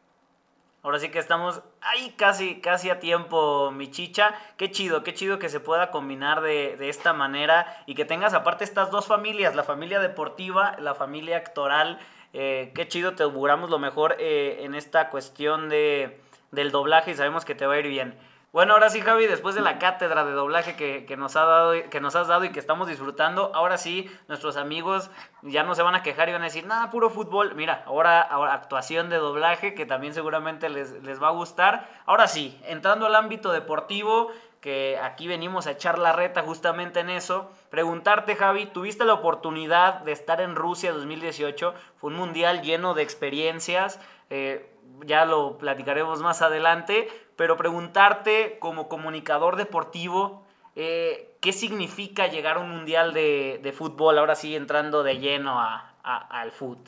[0.85, 4.35] Ahora sí que estamos ahí casi, casi a tiempo, mi chicha.
[4.57, 8.35] Qué chido, qué chido que se pueda combinar de, de, esta manera y que tengas
[8.35, 12.01] aparte estas dos familias, la familia deportiva, la familia actoral.
[12.33, 17.15] Eh, qué chido, te auguramos lo mejor eh, en esta cuestión de, del doblaje y
[17.15, 18.19] sabemos que te va a ir bien.
[18.53, 21.73] Bueno, ahora sí, Javi, después de la cátedra de doblaje que, que, nos ha dado,
[21.89, 25.11] que nos has dado y que estamos disfrutando, ahora sí, nuestros amigos
[25.41, 27.55] ya no se van a quejar y van a decir, nada, puro fútbol.
[27.55, 31.89] Mira, ahora, ahora actuación de doblaje, que también seguramente les, les va a gustar.
[32.05, 37.09] Ahora sí, entrando al ámbito deportivo, que aquí venimos a echar la reta justamente en
[37.09, 37.51] eso.
[37.71, 41.73] Preguntarte, Javi, ¿tuviste la oportunidad de estar en Rusia 2018?
[41.97, 43.99] Fue un mundial lleno de experiencias.
[44.29, 44.69] Eh,
[45.05, 47.09] ya lo platicaremos más adelante,
[47.43, 54.37] pero preguntarte como comunicador deportivo, eh, ¿qué significa llegar a un mundial de, fútbol, ahora
[54.37, 55.61] sí entrando de lleno
[56.05, 56.85] al fútbol?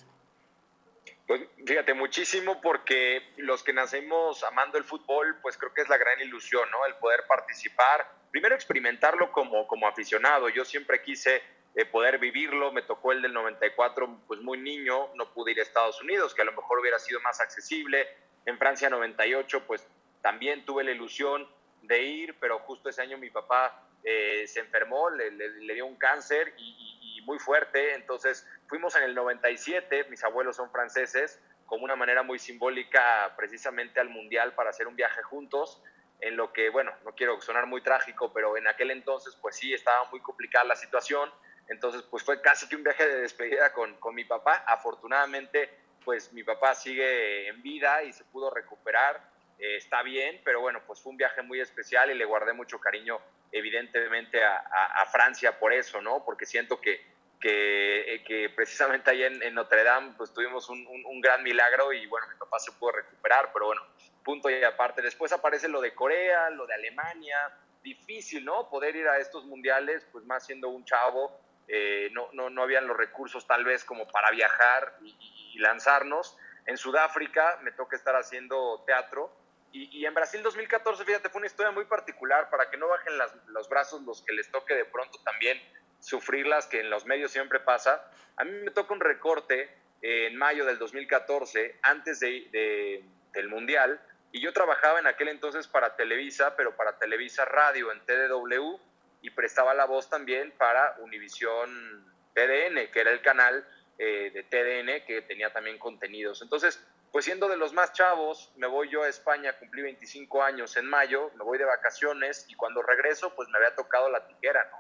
[1.26, 5.98] Pues fíjate, muchísimo porque los que nacemos amando el fútbol, pues creo que es la
[5.98, 6.86] gran ilusión, ¿no?
[6.86, 10.50] El poder participar, primero experimentarlo como, como aficionado.
[10.50, 11.42] Yo siempre quise
[11.74, 15.64] eh, poder vivirlo, me tocó el del 94, pues muy niño, no pude ir a
[15.64, 18.06] Estados Unidos, que a lo mejor hubiera sido más accesible.
[18.46, 19.84] En Francia 98, pues
[20.24, 21.46] también tuve la ilusión
[21.82, 25.96] de ir, pero justo ese año mi papá eh, se enfermó, le, le, dio un
[25.96, 31.42] cáncer y, y, y, muy fuerte, entonces fuimos en el 97, mis abuelos son franceses,
[31.66, 35.82] como una manera muy simbólica precisamente al Mundial para hacer un viaje juntos,
[36.22, 39.74] en lo que, bueno, no quiero sonar muy trágico, pero en aquel entonces pues sí,
[39.74, 41.30] estaba muy complicada la situación,
[41.68, 45.68] entonces pues fue casi que un viaje de despedida con, con mi papá, afortunadamente
[46.02, 50.82] pues mi papá sigue en vida y se pudo recuperar, eh, está bien, pero bueno,
[50.86, 53.20] pues fue un viaje muy especial y le guardé mucho cariño,
[53.52, 56.24] evidentemente, a, Francia por eso, ¿no?
[56.24, 57.00] Porque siento que,
[57.40, 62.04] que, eh, precisamente ahí en, Notre Dame, pues tuvimos un, un, un, gran milagro y
[62.06, 63.82] bueno, mi papá se pudo recuperar, pero bueno,
[64.24, 65.02] punto y aparte.
[65.02, 68.68] Después aparece lo de Corea, lo de Alemania, difícil, ¿no?
[68.68, 71.38] Poder ir a estos mundiales, pues más siendo un chavo,
[71.68, 75.58] eh, no, no, no habían los recursos tal vez como para viajar y, y, y
[75.58, 76.36] lanzarnos.
[76.66, 79.43] En Sudáfrica me toca estar haciendo teatro
[79.74, 83.18] y, y, en Brasil 2014, fíjate, fue una historia muy particular para que no bajen
[83.18, 85.60] las, los brazos los que les toque de pronto también
[85.98, 88.08] sufrirlas, que en los medios siempre pasa.
[88.37, 89.62] A mí me toca un recorte
[90.00, 95.28] eh, en mayo del 2014, antes de, de, del Mundial, y yo trabajaba en aquel
[95.28, 98.78] entonces para Televisa, pero para Televisa Radio en TDW,
[99.22, 103.66] y prestaba la voz también para Univisión TDN, que era el canal
[103.98, 106.42] eh, de TDN que tenía también contenidos.
[106.42, 106.84] Entonces,
[107.14, 110.85] pues siendo de los más chavos, me voy yo a España, cumplí 25 años en
[110.85, 114.79] mayo, me voy de vacaciones y cuando regreso, pues me había tocado la tijera, ¿no?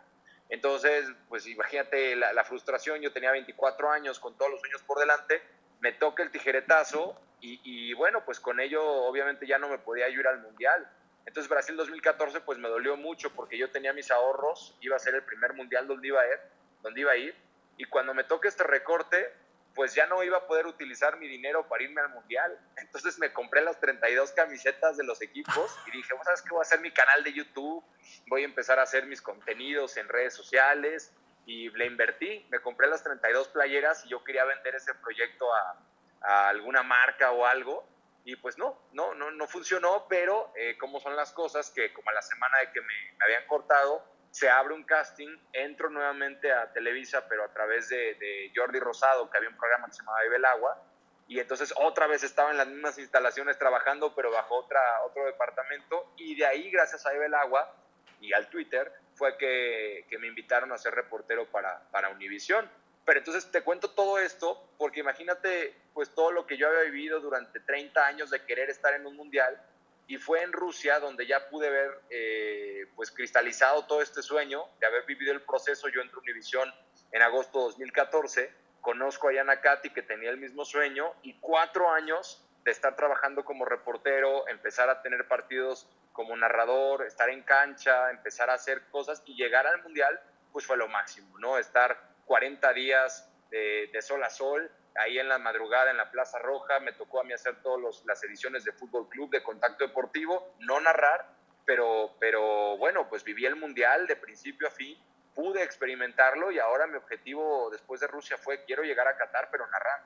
[0.48, 5.42] Entonces, pues imagínate la, frustración, yo tenía 24 años con todos los sueños por delante,
[5.78, 10.08] me toca el tijeretazo y, y, bueno, pues con ello obviamente ya no me podía
[10.08, 10.90] ir al Mundial.
[11.26, 15.14] Entonces Brasil 2014 pues me dolió mucho porque yo tenía mis ahorros, iba a ser
[15.14, 16.40] el primer Mundial donde iba a ir,
[16.82, 17.36] donde iba a ir
[17.76, 19.32] y cuando me toca este recorte,
[19.74, 22.58] pues ya no iba a poder utilizar mi dinero para irme al mundial.
[22.76, 26.50] Entonces me compré las 32 camisetas de los equipos y dije, ¿sabes qué?
[26.50, 27.84] Voy a hacer mi canal de YouTube,
[28.28, 31.12] voy a empezar a hacer mis contenidos en redes sociales
[31.46, 32.46] y le invertí.
[32.50, 37.44] Me compré las 32 playeras y yo quería vender ese proyecto a, alguna marca o
[37.44, 37.86] algo.
[38.26, 42.08] Y pues no, no, no, no funcionó, pero eh, como son las cosas que como
[42.08, 44.02] a la semana de que me habían cortado,
[44.34, 49.36] se abre un casting, entro nuevamente a Televisa, pero a través de, Jordi Rosado, que
[49.36, 50.82] había un programa que se llamaba el Agua,
[51.28, 56.12] y entonces otra vez estaba en las mismas instalaciones trabajando, pero bajo otra, otro departamento,
[56.16, 57.76] y de ahí, gracias a el Agua
[58.20, 62.68] y al Twitter, fue que, que me invitaron a ser reportero para, para Univisión.
[63.04, 67.20] Pero entonces te cuento todo esto, porque imagínate pues todo lo que yo había vivido
[67.20, 69.62] durante 30 años de querer estar en un mundial,
[70.06, 74.86] y fue en Rusia donde ya pude ver eh, pues cristalizado todo este sueño de
[74.86, 75.88] haber vivido el proceso.
[75.88, 76.72] Yo entré a Univisión
[77.12, 81.90] en agosto de 2014, conozco a Yana Katy que tenía el mismo sueño y cuatro
[81.90, 88.10] años de estar trabajando como reportero, empezar a tener partidos como narrador, estar en cancha,
[88.10, 90.20] empezar a hacer cosas y llegar al mundial,
[90.52, 91.58] pues fue lo máximo, ¿no?
[91.58, 96.80] Estar 40 días de sol a sol, ahí en la madrugada en la Plaza Roja,
[96.80, 100.80] me tocó a mí hacer todas las ediciones de Fútbol Club, de Contacto Deportivo, no
[100.80, 101.26] narrar,
[101.64, 104.96] pero, pero bueno, pues viví el Mundial de principio a fin,
[105.34, 109.66] pude experimentarlo y ahora mi objetivo después de Rusia fue quiero llegar a Qatar, pero
[109.66, 110.02] narrar.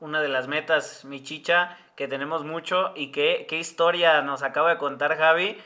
[0.00, 4.70] Una de las metas, mi chicha, que tenemos mucho y qué, qué historia nos acaba
[4.70, 5.60] de contar Javi.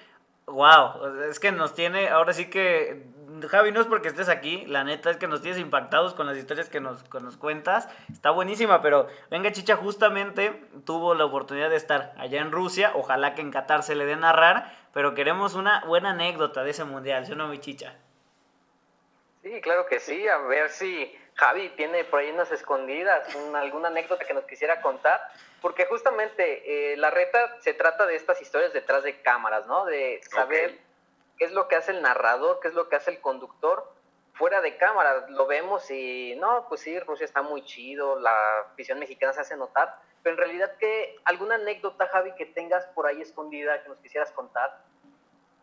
[0.46, 3.04] Wow, es que nos tiene, ahora sí que
[3.48, 6.36] Javi, no es porque estés aquí, la neta es que nos tienes impactados con las
[6.36, 7.88] historias que nos, que nos cuentas.
[8.10, 12.92] Está buenísima, pero venga, Chicha, justamente tuvo la oportunidad de estar allá en Rusia.
[12.94, 16.84] Ojalá que en Qatar se le dé narrar, pero queremos una buena anécdota de ese
[16.84, 17.94] mundial, ¿sí o no, mi Chicha?
[19.42, 20.28] Sí, claro que sí.
[20.28, 25.20] A ver si Javi tiene por ahí unas escondidas, alguna anécdota que nos quisiera contar.
[25.60, 29.84] Porque justamente eh, la reta se trata de estas historias detrás de cámaras, ¿no?
[29.84, 30.78] De saber
[31.38, 33.92] qué es lo que hace el narrador, qué es lo que hace el conductor
[34.34, 35.26] fuera de cámara.
[35.28, 39.56] Lo vemos y no, pues sí, Rusia está muy chido, la afición mexicana se hace
[39.56, 43.98] notar, pero en realidad, ¿qué, ¿alguna anécdota, Javi, que tengas por ahí escondida que nos
[43.98, 44.84] quisieras contar?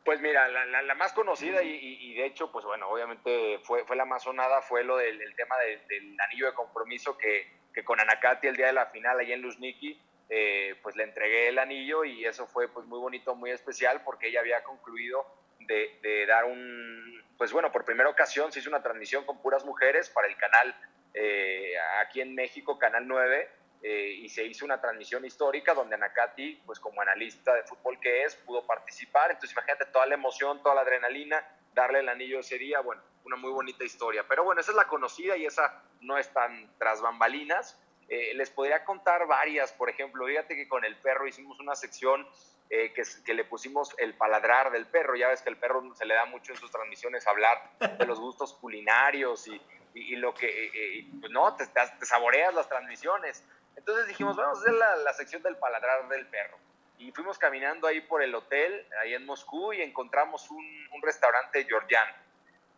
[0.05, 3.95] Pues mira, la, la, más conocida y, y, de hecho, pues bueno, obviamente fue, fue
[3.95, 8.47] la más sonada, fue lo del tema del anillo de compromiso que, que con Anacati
[8.47, 12.25] el día de la final allá en Luzniki, eh, pues le entregué el anillo y
[12.25, 15.25] eso fue pues muy bonito, muy especial porque ella había concluido
[15.69, 20.09] de, dar un, pues bueno, por primera ocasión se hizo una transmisión con puras mujeres
[20.09, 20.75] para el canal
[21.13, 23.49] eh, aquí en México, Canal 9,
[23.81, 28.23] eh, y se hizo una transmisión histórica donde Anacati, pues como analista de fútbol que
[28.23, 29.31] es, pudo participar.
[29.31, 33.37] Entonces imagínate toda la emoción, toda la adrenalina, darle el anillo ese día, bueno, una
[33.37, 34.25] muy bonita historia.
[34.27, 37.79] Pero bueno, esa es la conocida y esa no es tan tras bambalinas.
[38.09, 42.27] Eh, les podría contar varias, por ejemplo, fíjate que con el perro hicimos una sección
[42.71, 45.15] eh, que, le pusimos el paladrar del perro.
[45.15, 48.19] Ya ves que el perro se le da mucho en sus transmisiones hablar de los
[48.19, 51.65] gustos culinarios y, lo que, eh, pues no, te,
[52.03, 53.43] saboreas las transmisiones.
[53.75, 56.57] Entonces dijimos, vamos a hacer la, sección del paladrar del perro.
[56.97, 62.13] Y fuimos caminando ahí por el hotel, ahí en Moscú, y encontramos un restaurante georgiano.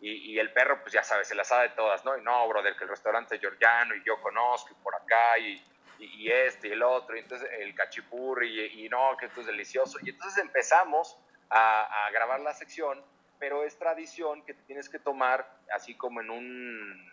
[0.02, 2.18] Y, y, el perro, pues ya sabes, se la sabe de todas, ¿no?
[2.18, 5.64] Y no, brother, que el restaurante es georgiano y yo conozco y por acá y,
[6.00, 10.00] y, este y el otro, y entonces el cachipurri, y, no, que esto es delicioso.
[10.02, 11.18] Y entonces empezamos
[11.50, 13.04] a, a, grabar la sección,
[13.38, 17.12] pero es tradición que te tienes que tomar así como en un,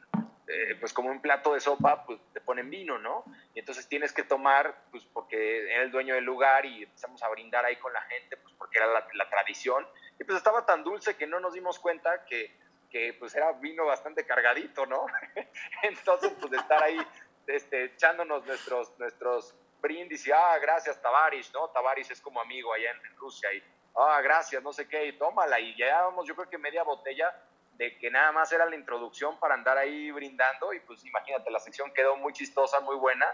[0.51, 3.23] eh, pues como un plato de sopa, pues te ponen vino, ¿no?
[3.55, 7.29] Y entonces tienes que tomar, pues porque era el dueño del lugar y empezamos a
[7.29, 9.87] brindar ahí con la gente, pues porque era la, la tradición.
[10.19, 12.57] Y pues estaba tan dulce que no nos dimos cuenta que
[12.91, 15.07] que pues era vino bastante cargadito, ¿no?
[15.83, 16.99] Entonces, pues de estar ahí
[17.47, 21.69] este, echándonos nuestros, nuestros brindis y, ah, gracias Tavares, ¿no?
[21.69, 23.63] Tavares es como amigo allá en, Rusia y,
[23.97, 25.61] ah, gracias, no sé qué, y tómala.
[25.61, 27.35] Y llevábamos yo creo que media botella
[27.75, 31.61] de que nada más era la introducción para andar ahí brindando y pues imagínate, la
[31.61, 33.27] sección quedó muy chistosa, muy buena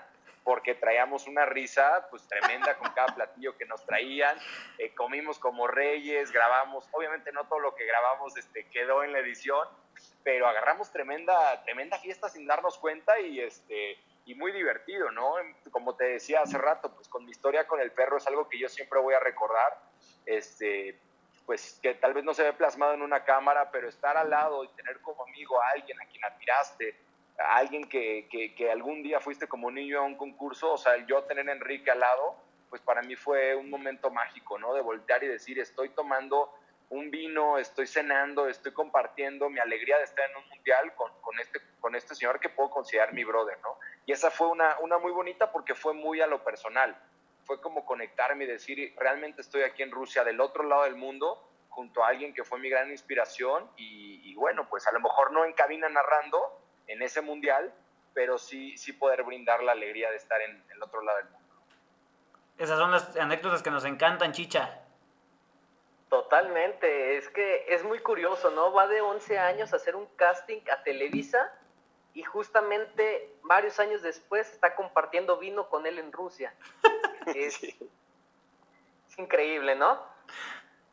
[0.45, 4.37] porque traíamos una risa pues tremenda con cada platillo que nos traían,
[4.79, 9.21] eh, comimos como reyes, grabamos, obviamente no todo lo que grabamos este, quedó en la
[9.21, 9.67] edición,
[10.23, 15.35] pero agarramos tremenda, tremenda fiesta sin darnos cuenta y, este, y muy divertido, ¿no?
[15.71, 18.59] Como te decía hace rato, pues con mi historia con el perro es algo que
[18.59, 19.79] yo siempre voy a recordar,
[20.27, 20.99] este,
[21.47, 24.65] pues que tal vez no se ve plasmado en una cámara, pero estar al lado
[24.65, 26.97] y tener como amigo a alguien a quien admiraste,
[27.39, 31.25] alguien que, que, que algún día fuiste como niño a un concurso, o sea, yo
[31.25, 32.37] tener a Enrique al lado,
[32.71, 34.75] pues para mí fue un momento mágico, ¿no?
[34.75, 36.53] De voltear y decir, estoy tomando
[36.91, 41.39] un vino, estoy cenando, estoy compartiendo mi alegría de estar en un mundial con, con,
[41.41, 43.79] este, con este señor que puedo considerar mi brother, ¿no?
[44.07, 46.97] Y esa fue una, una muy bonita porque fue muy a lo personal.
[47.45, 51.51] Fue como conectarme y decir, realmente estoy aquí en Rusia, del otro lado del mundo,
[51.69, 55.33] junto a alguien que fue mi gran inspiración y, y bueno, pues a lo mejor
[55.33, 57.73] no en cabina narrando en ese mundial,
[58.13, 61.49] pero sí, sí poder brindar la alegría de estar en el otro lado del mundo.
[62.59, 64.81] Esas son las anécdotas que nos encantan, Chicha.
[66.09, 68.73] Totalmente, es que es muy curioso, ¿no?
[68.73, 71.53] Va de 11 años a hacer un casting a Televisa
[72.13, 76.55] y justamente varios años después está compartiendo vino con él en Rusia.
[77.35, 77.61] Es,
[79.09, 80.01] es increíble, ¿no?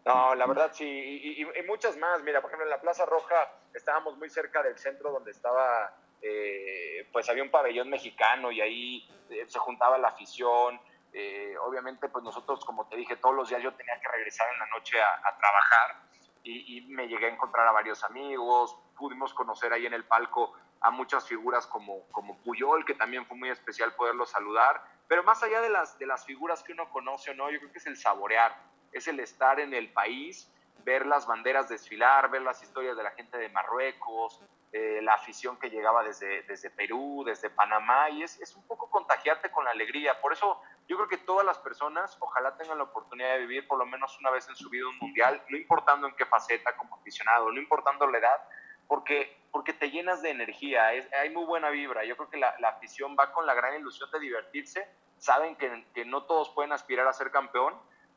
[0.06, 2.24] No, la verdad sí, y, y, muchas más.
[2.24, 7.08] Mira, por ejemplo, en la Plaza Roja estábamos muy cerca del centro donde estaba, eh,
[7.12, 10.80] pues había un pabellón mexicano y ahí eh, se juntaba la afición.
[11.14, 14.60] Eh, obviamente, pues nosotros, como te dije, todos los días yo tenía que regresar en
[14.60, 15.98] la noche a, trabajar
[16.44, 20.54] y, y, me llegué a encontrar a varios amigos, pudimos conocer ahí en el palco
[20.80, 25.44] a muchas figuras como, como Puyol, que también fue muy especial poderlo saludar, pero más
[25.44, 27.86] allá de las, de las figuras que uno conoce o no, yo creo que es
[27.86, 28.56] el saborear,
[28.92, 30.52] es el estar en el país,
[30.84, 34.42] ver las banderas desfilar, ver las historias de la gente de Marruecos,
[34.74, 38.90] eh, la afición que llegaba desde, desde Perú, desde Panamá, y es, es un poco
[38.90, 40.20] contagiarte con la alegría.
[40.22, 43.78] Por eso yo creo que todas las personas ojalá tengan la oportunidad de vivir por
[43.78, 46.96] lo menos una vez en su vida un mundial, no importando en qué faceta como
[46.96, 48.48] aficionado, no importando la edad,
[48.88, 52.06] porque, porque te llenas de energía, hay muy buena vibra.
[52.06, 54.88] Yo creo que la, la, afición va con la gran ilusión de divertirse,
[55.18, 57.74] saben que, que no todos pueden aspirar a ser campeón,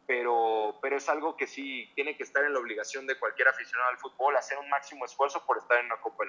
[0.06, 3.90] pero, pero es algo que sí tiene que estar en la obligación de cualquier aficionado
[3.90, 6.24] al fútbol, hacer un máximo esfuerzo por estar en una Copa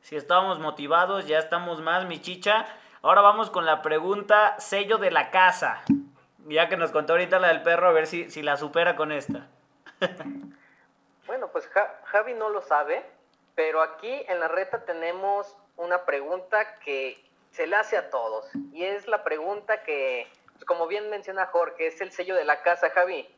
[0.00, 2.66] Si estábamos motivados, ya estamos más, mi chicha.
[3.02, 5.82] Ahora vamos con la pregunta sello de la casa.
[6.46, 9.12] Ya que nos contó ahorita la del perro, a ver si, si la supera con
[9.12, 9.48] esta.
[11.26, 11.68] bueno, pues
[12.04, 13.04] Javi no lo sabe,
[13.54, 18.48] pero aquí en la reta tenemos una pregunta que se le hace a todos.
[18.72, 20.26] Y es la pregunta que
[20.66, 23.28] como bien menciona Jorge, es el sello de la casa, Javi.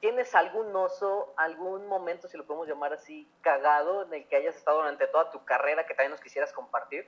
[0.00, 4.56] ¿Tienes algún oso, algún momento, si lo podemos llamar así, cagado en el que hayas
[4.56, 7.06] estado durante toda tu carrera que también nos quisieras compartir?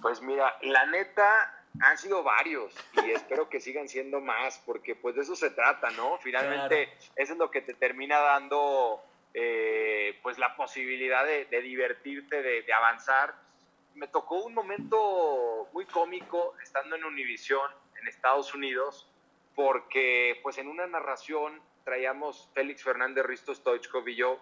[0.00, 5.14] Pues mira, la neta, han sido varios y espero que sigan siendo más, porque pues
[5.16, 6.18] de eso se trata, ¿no?
[6.18, 9.02] Finalmente, eso es lo que te termina dando
[9.34, 13.34] eh, pues la posibilidad de, divertirte, de, de, avanzar.
[13.94, 19.10] Me tocó un momento muy cómico estando en Univisión en Estados Unidos,
[19.54, 24.40] porque pues en una narración traíamos Félix Fernández, Risto Stoichkov y yo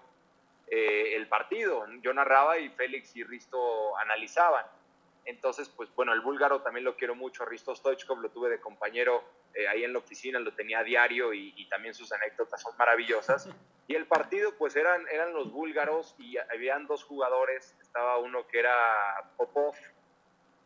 [0.70, 1.86] eh, el partido.
[2.02, 4.66] Yo narraba y Félix y Risto analizaban.
[5.24, 7.44] Entonces, pues bueno, el búlgaro también lo quiero mucho.
[7.44, 11.32] Risto Stoichkov lo tuve de compañero eh, ahí en la oficina, lo tenía a diario
[11.34, 13.48] y, también sus anécdotas son maravillosas.
[13.86, 17.74] Y el partido, pues eran, eran los búlgaros y habían dos jugadores.
[17.80, 19.74] Estaba uno que era Popov,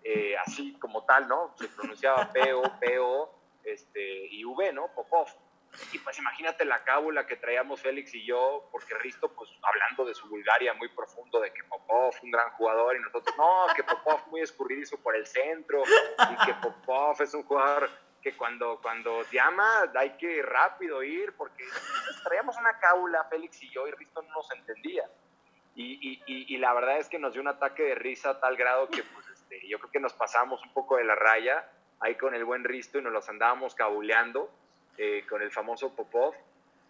[0.05, 1.55] eh, así como tal, ¿no?
[1.59, 4.89] Se pronunciaba PO, PO este, y V, ¿no?
[4.95, 5.29] Popov.
[5.93, 10.15] Y pues imagínate la cábula que traíamos Félix y yo, porque Risto, pues hablando de
[10.15, 14.27] su Bulgaria muy profundo, de que Popov, un gran jugador, y nosotros, no, que Popov
[14.29, 17.89] muy escurridizo por el centro, y que Popov es un jugador
[18.21, 21.65] que cuando, cuando llama hay que rápido ir, porque
[22.25, 25.09] traíamos una cábula, Félix y yo, y Risto no nos entendía.
[25.75, 28.57] Y, y, y, la verdad es que nos dio un ataque de risa a tal
[28.59, 31.69] grado que pues este, yo creo que nos pasamos un poco de la raya
[32.01, 34.51] ahí con el buen Risto y nos los andábamos cabuleando
[34.99, 36.35] eh, con el famoso Popov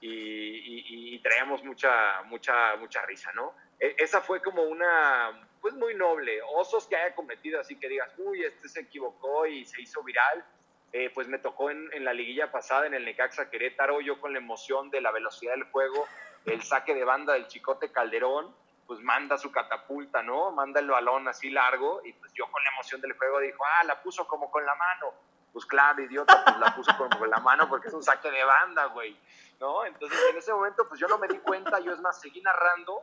[0.00, 3.54] y, traíamos mucha, mucha, mucha risa, ¿no?
[3.78, 6.40] E, esa fue como una, pues muy noble.
[6.56, 10.44] Osos que haya cometido así que digas, uy, este se equivocó y se hizo viral.
[10.92, 14.32] Eh, pues me tocó en, en, la liguilla pasada en el Necaxa Querétaro, yo con
[14.32, 16.08] la emoción de la velocidad del juego,
[16.46, 18.52] el saque de banda del Chicote Calderón,
[18.92, 20.52] pues manda su catapulta, ¿no?
[20.52, 23.84] Manda el balón así largo y pues yo con la emoción del juego dijo, ah,
[23.84, 25.14] la puso como con la mano.
[25.50, 28.44] Pues claro, idiota, pues la puso como con la mano porque es un saque de
[28.44, 29.18] banda, güey,
[29.60, 29.86] ¿no?
[29.86, 33.02] Entonces en ese momento pues yo no me di cuenta, yo es más, seguí narrando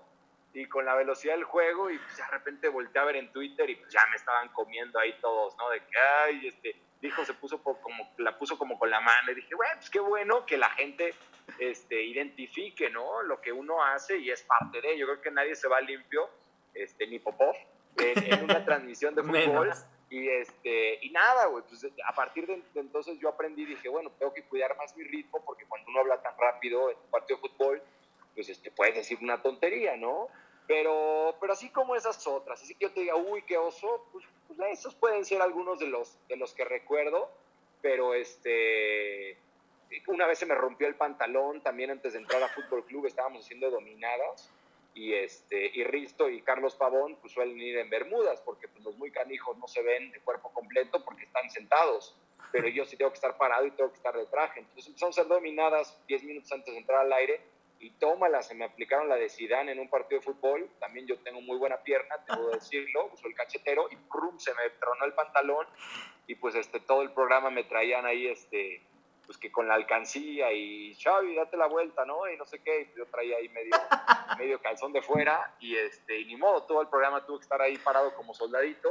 [0.54, 3.68] y con la velocidad del juego y pues de repente volteé a ver en Twitter
[3.68, 5.72] y pues ya me estaban comiendo ahí todos, ¿no?
[5.72, 9.32] De que, ay, este, dijo, se puso como, la puso como con la mano.
[9.32, 11.16] Y dije, bueno, pues qué bueno que la gente
[11.60, 13.22] este, identifique, ¿no?
[13.24, 14.98] Lo que uno hace y es parte de.
[14.98, 16.30] Yo creo que nadie se va limpio,
[16.74, 17.56] este, ni Popov,
[17.98, 19.72] en, una transmisión de fútbol.
[20.10, 24.12] Y, este, y nada, güey, pues a partir de, entonces yo aprendí y dije, bueno,
[24.18, 27.40] tengo que cuidar más mi ritmo porque cuando uno habla tan rápido en un partido
[27.40, 27.84] de fútbol,
[28.34, 30.28] pues este, puedes decir una tontería, ¿no?
[30.68, 34.26] Pero, pero así como esas otras, así que yo te diga, uy, qué oso, pues,
[34.48, 37.30] pues, esos pueden ser algunos de los, de los que recuerdo,
[37.82, 39.38] pero este,
[40.08, 43.46] una vez se me rompió el pantalón también antes de entrar a Fútbol Club, estábamos
[43.46, 44.52] haciendo dominadas,
[44.94, 48.98] y este y Risto y Carlos Pavón pues suelen ir en bermudas porque pues, los
[48.98, 52.16] muy canijos no se ven de cuerpo completo porque están sentados
[52.52, 55.18] pero yo sí tengo que estar parado y tengo que estar de traje entonces empezamos
[55.18, 57.40] a hacer dominadas 10 minutos antes de entrar al aire
[57.82, 61.18] y tómala, se me aplicaron la de Zidane en un partido de fútbol, también yo
[61.20, 64.38] tengo muy buena pierna, tengo que decirlo, soy el cachetero, y ¡prum!
[64.38, 65.66] se me tronó el pantalón,
[66.28, 68.82] y pues este, todo el programa me traían ahí, este,
[69.30, 72.28] pues que con la alcancía, y Xavi, date la vuelta, ¿no?
[72.28, 73.70] Y no sé qué, yo traía ahí medio,
[74.40, 77.62] medio calzón de fuera, y este, y ni modo, todo el programa tuvo que estar
[77.62, 78.90] ahí parado como soldadito,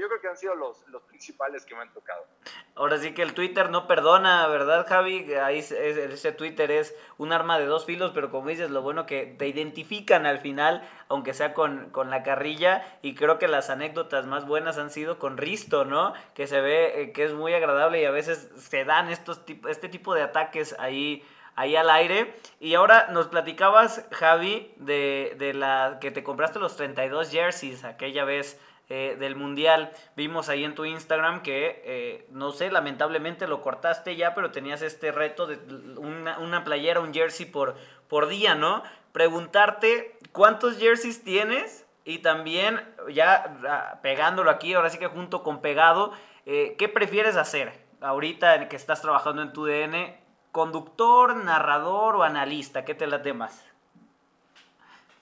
[0.00, 2.26] yo creo que han sido los, los principales que me han tocado.
[2.74, 5.32] Ahora sí que el Twitter no perdona, ¿verdad, Javi?
[5.34, 9.26] Ahí ese Twitter es un arma de dos filos, pero como dices, lo bueno que
[9.26, 14.26] te identifican al final, aunque sea con, con la carrilla, y creo que las anécdotas
[14.26, 16.14] más buenas han sido con Risto, ¿no?
[16.34, 19.88] Que se ve eh, que es muy agradable y a veces se dan estos este
[19.88, 21.24] tipo de ataques ahí
[21.54, 22.34] ahí al aire.
[22.60, 28.24] Y ahora nos platicabas, Javi, de, de la que te compraste los 32 jerseys aquella
[28.24, 28.58] vez
[28.94, 29.90] eh, del Mundial.
[30.16, 34.82] Vimos ahí en tu Instagram que, eh, no sé, lamentablemente lo cortaste ya, pero tenías
[34.82, 35.56] este reto de
[35.96, 37.74] una, playera, un jersey por,
[38.06, 38.82] por día, ¿no?
[39.12, 45.62] Preguntarte cuántos jerseys tienes Y también, ya ah, pegándolo aquí, ahora sí que junto con
[45.62, 46.12] pegado,
[46.44, 47.72] eh, ¿qué prefieres hacer
[48.02, 50.20] ahorita en que estás trabajando en tu DN?
[50.50, 52.84] ¿Conductor, narrador o analista?
[52.84, 53.64] ¿Qué te late más?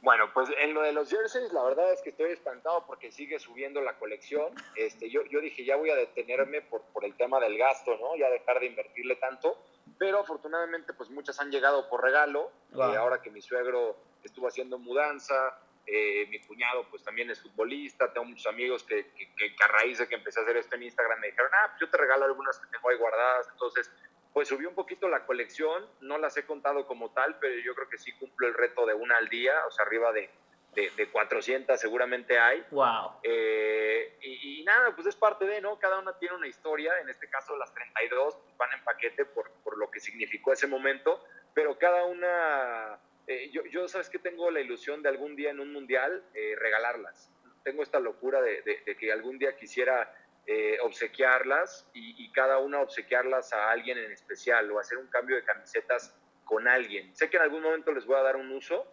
[0.03, 3.39] Bueno, pues en lo de los jerseys, la verdad es que estoy espantado porque sigue
[3.39, 4.55] subiendo la colección.
[4.75, 8.17] Este, yo, yo dije, ya voy a detenerme por, por el tema del gasto, ¿no?
[8.17, 9.59] Ya dejar de invertirle tanto.
[9.99, 12.51] Pero afortunadamente, pues muchas han llegado por regalo.
[12.73, 17.41] y eh, ahora que mi suegro estuvo haciendo mudanza, eh, mi cuñado pues también es
[17.43, 20.85] futbolista, tengo muchos amigos que, que, a raíz de que empecé a hacer esto en
[20.85, 23.49] Instagram me dijeron, ah, pues yo te regalo algunas que tengo ahí guardadas.
[23.53, 23.91] Entonces,
[24.33, 27.89] pues subió un poquito la colección, no las he contado como tal, pero yo creo
[27.89, 30.31] que sí cumplo el reto de una al día, o sea, arriba de,
[30.75, 32.65] de, 400 seguramente hay.
[32.71, 33.21] Wow.
[33.23, 35.79] Eh, y, nada, pues es parte de, ¿no?
[35.79, 39.77] Cada una tiene una historia, en este caso las 32 van en paquete por, por
[39.77, 44.61] lo que significó ese momento, pero cada una, eh, yo, yo, sabes que tengo la
[44.61, 47.31] ilusión de algún día en un mundial eh, regalarlas.
[47.65, 50.15] Tengo esta locura de, de que algún día quisiera
[50.53, 55.45] eh, obsequiarlas y, cada una obsequiarlas a alguien en especial o hacer un cambio de
[55.45, 56.13] camisetas
[56.45, 57.15] con alguien.
[57.15, 58.85] Sé que en algún momento les voy a dar un uso,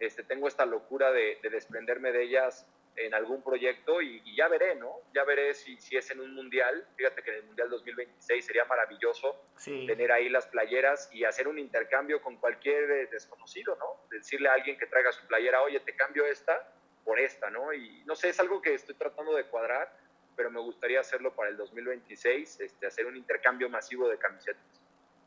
[0.00, 4.90] este, tengo esta locura de, desprenderme de ellas en algún proyecto y, ya veré, ¿no?
[5.14, 6.84] Ya veré si, si, es en un mundial.
[6.96, 11.60] Fíjate que en el Mundial 2026 sería maravilloso tener ahí las playeras y hacer un
[11.60, 14.08] intercambio con cualquier eh, desconocido, ¿no?
[14.10, 17.72] Decirle a alguien que traiga su playera, oye, te cambio esta por esta, ¿no?
[17.72, 20.03] Y no sé, es algo que estoy tratando de cuadrar
[20.36, 24.62] pero me gustaría hacerlo para el 2026, este, hacer un intercambio masivo de camisetas.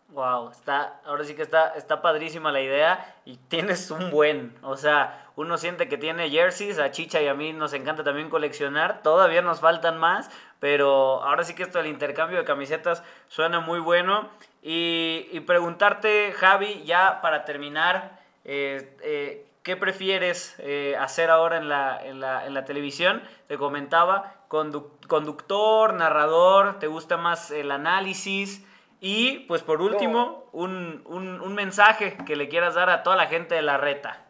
[0.10, 4.78] Wow, está, ahora sí que está, está padrísima la idea y tienes un buen, o
[4.78, 9.04] sea, uno siente que tiene jerseys, a Chicha y a mí nos encanta también coleccionar,
[9.04, 10.32] todavía nos faltan más,
[10.62, 14.30] pero ahora sí que esto del intercambio de camisetas suena muy bueno.
[14.62, 22.00] Y, preguntarte, Javi, ya para terminar, eh, eh, ¿Qué prefieres eh, hacer ahora en la,
[22.02, 23.22] en, la, en la, televisión?
[23.50, 28.66] Te comentaba, conductor, narrador, ¿te gusta más el análisis?
[29.02, 33.26] Y pues por último, un, un, un, mensaje que le quieras dar a toda la
[33.28, 34.26] gente de la reta.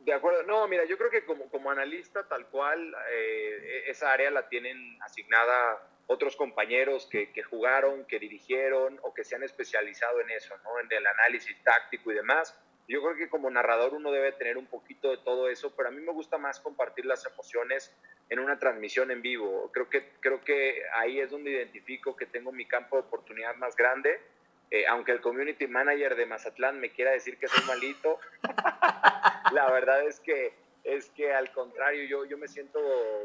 [0.00, 4.32] De acuerdo, no, mira, yo creo que como, como analista tal cual, eh, esa área
[4.32, 10.20] la tienen asignada otros compañeros que, que, jugaron, que dirigieron o que se han especializado
[10.20, 10.80] en eso, ¿no?
[10.80, 12.60] En el análisis táctico y demás.
[12.90, 15.92] Yo creo que como narrador uno debe tener un poquito de todo eso, pero a
[15.92, 17.94] mí me gusta más compartir las emociones
[18.28, 19.70] en una transmisión en vivo.
[19.72, 23.76] Creo que, creo que ahí es donde identifico que tengo mi campo de oportunidad más
[23.76, 24.20] grande.
[24.72, 28.18] Eh, aunque el community manager de Mazatlán me quiera decir que soy malito,
[29.52, 32.80] la verdad es que, es que al contrario, yo, yo me siento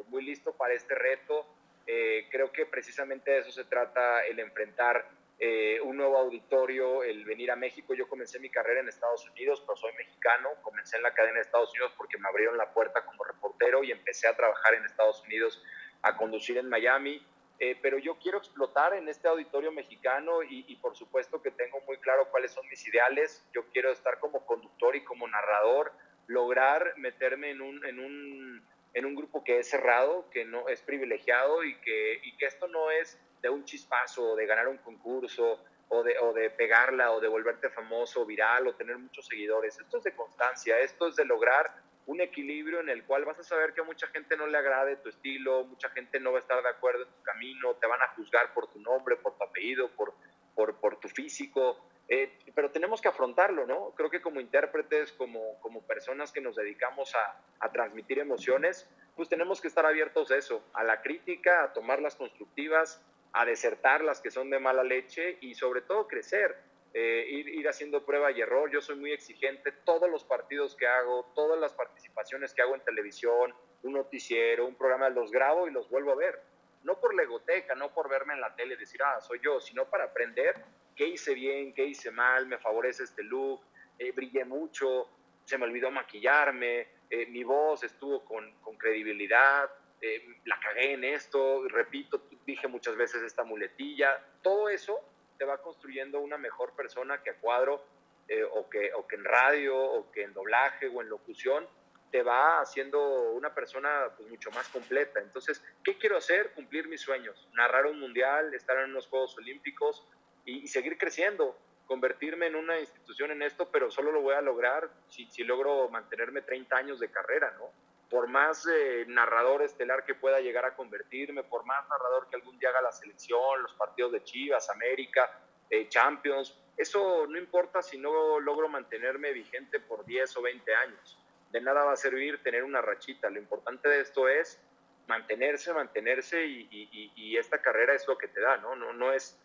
[0.09, 1.43] muy listo para este reto.
[1.87, 7.25] Eh, creo que precisamente de eso se trata el enfrentar eh, un nuevo auditorio, el
[7.25, 7.93] venir a México.
[7.93, 10.49] Yo comencé mi carrera en Estados Unidos, pero soy mexicano.
[10.61, 13.91] Comencé en la cadena de Estados Unidos porque me abrieron la puerta como reportero y
[13.91, 15.61] empecé a trabajar en Estados Unidos,
[16.01, 17.25] a conducir en Miami.
[17.59, 21.79] Eh, pero yo quiero explotar en este auditorio mexicano y, y, por supuesto que tengo
[21.87, 23.45] muy claro cuáles son mis ideales.
[23.53, 25.93] Yo quiero estar como conductor y como narrador,
[26.27, 30.81] lograr meterme en un, en un, en un grupo que es cerrado, que no es
[30.81, 35.59] privilegiado y que, y que esto no es de un chispazo, de ganar un concurso,
[35.89, 39.79] o de, o de pegarla, o de volverte famoso, viral, o tener muchos seguidores.
[39.79, 41.71] Esto es de constancia, esto es de lograr
[42.07, 44.95] un equilibrio en el cual vas a saber que a mucha gente no le agrade
[44.95, 48.01] tu estilo, mucha gente no va a estar de acuerdo en tu camino, te van
[48.01, 50.15] a juzgar por tu nombre, por tu apellido, por,
[50.55, 53.91] por, por tu físico, eh, pero tenemos que afrontarlo, ¿no?
[53.91, 59.29] Creo que como intérpretes, como, como personas que nos dedicamos a, a, transmitir emociones, pues
[59.29, 63.03] tenemos que estar abiertos a eso, a la crítica, a tomar las constructivas,
[63.35, 66.55] a desertar las que son de mala leche y sobre todo crecer,
[66.93, 68.71] eh, ir, ir, haciendo prueba y error.
[68.71, 72.81] Yo soy muy exigente, todos los partidos que hago, todas las participaciones que hago en
[72.81, 76.41] televisión, un noticiero, un programa, los grabo y los vuelvo a ver.
[76.83, 79.59] No por la egoteca, no por verme en la tele y decir, ah, soy yo,
[79.59, 80.55] sino para aprender
[80.95, 83.59] qué hice bien, qué hice mal, me favorece este look,
[83.99, 85.09] eh, brillé mucho,
[85.43, 89.69] se me olvidó maquillarme, eh, mi voz estuvo con, con credibilidad,
[90.01, 94.99] eh, la cagué en esto, repito, dije muchas veces esta muletilla, todo eso
[95.37, 97.83] te va construyendo una mejor persona que a cuadro
[98.27, 101.67] eh, o, que, o que en radio o que en doblaje o en locución
[102.11, 105.19] te va haciendo una persona pues, mucho más completa.
[105.19, 106.51] Entonces, ¿qué quiero hacer?
[106.53, 110.07] Cumplir mis sueños, narrar un mundial, estar en unos Juegos Olímpicos
[110.45, 114.89] y, seguir creciendo, convertirme en una institución en esto, pero solo lo voy a lograr
[115.09, 117.71] si logro mantenerme 30 años de carrera, ¿no?
[118.09, 122.57] Por más eh, narrador estelar que pueda llegar a convertirme, por más narrador que algún
[122.59, 125.29] día haga la selección, los partidos de Chivas, América,
[125.69, 131.19] eh, Champions, eso no importa si no logro mantenerme vigente por 10 o 20 años.
[131.51, 133.29] de nada va a servir tener una rachita.
[133.29, 134.59] Lo importante de esto es
[135.07, 138.75] mantenerse, mantenerse y, esta carrera es lo que te da, ¿no?
[138.75, 139.39] No, es,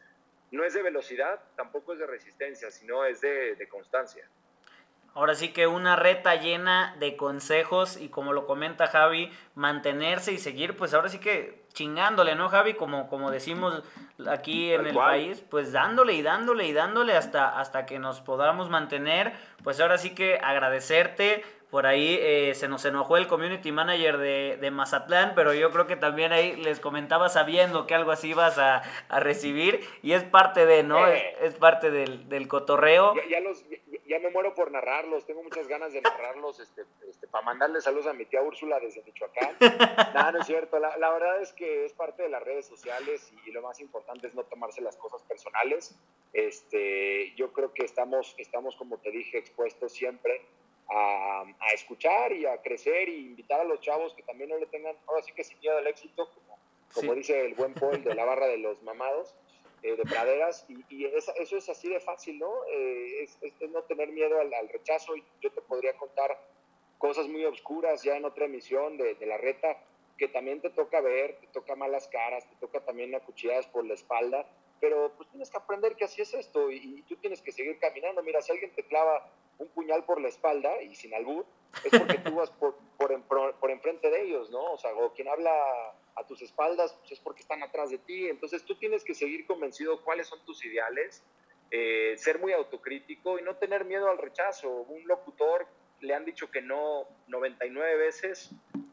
[0.51, 4.29] no es de velocidad, tampoco es de resistencia, sino es de constancia.
[5.15, 10.39] Ahora sí que una reta llena de consejos y como lo comenta Javi, mantenerse y
[10.39, 12.75] seguir, pues ahora sí que chingándole, ¿no, Javi?
[12.75, 13.83] Como, como decimos
[14.29, 18.71] aquí en el país, pues dándole y dándole y dándole hasta, hasta que nos podamos
[18.71, 19.33] mantener.
[19.65, 21.45] Pues ahora sí que agradecerte.
[21.71, 25.95] Por ahí eh, se nos enojó el community manager de, Mazatlán, pero yo creo que
[25.95, 28.83] también ahí les comentaba sabiendo que algo así ibas a,
[29.21, 31.07] recibir y es parte de, ¿no?
[31.07, 31.37] Eh.
[31.41, 33.15] Es, parte del, del cotorreo.
[33.15, 33.65] Ya, ya, los,
[34.11, 38.09] ya me muero por narrarlos, tengo muchas ganas de narrarlos, este, este, para mandarle saludos
[38.09, 39.57] a mi tía Úrsula desde Michoacán.
[40.15, 43.33] no, no es cierto, la, la, verdad es que es parte de las redes sociales
[43.47, 45.97] y, lo más importante es no tomarse las cosas personales.
[46.33, 50.45] Este, yo creo que estamos, estamos, como te dije, expuestos siempre
[50.89, 54.67] a, a escuchar y a crecer y invitar a los chavos que también no le
[54.67, 56.59] tengan, ahora sí que sin miedo al éxito, como,
[56.93, 59.37] como dice el buen Paul de la barra de los mamados
[59.83, 62.53] eh, de praderas y, eso es así de fácil, ¿no?
[62.71, 63.39] Eh, es,
[63.71, 66.39] no tener miedo al, rechazo y yo te podría contar
[66.99, 69.79] cosas muy oscuras ya en otra emisión de, la reta
[70.19, 73.95] que también te toca ver, te toca malas caras, te toca también acuchilladas por la
[73.95, 74.47] espalda,
[74.81, 78.23] pero pues tienes que aprender que así es esto y, tú tienes que seguir caminando.
[78.23, 81.47] Mira, si alguien te clava un puñal por la espalda y sin albur,
[81.85, 84.73] es porque tú vas por, por, por enfrente de ellos, ¿no?
[84.73, 88.29] O sea, o quien habla a tus espaldas, pues es porque están atrás de ti.
[88.29, 91.23] Entonces tú tienes que seguir convencido cuáles son tus ideales,
[91.71, 94.71] eh, ser muy autocrítico y no tener miedo al rechazo.
[94.71, 95.67] Un locutor
[96.01, 98.51] le han dicho que no 99 veces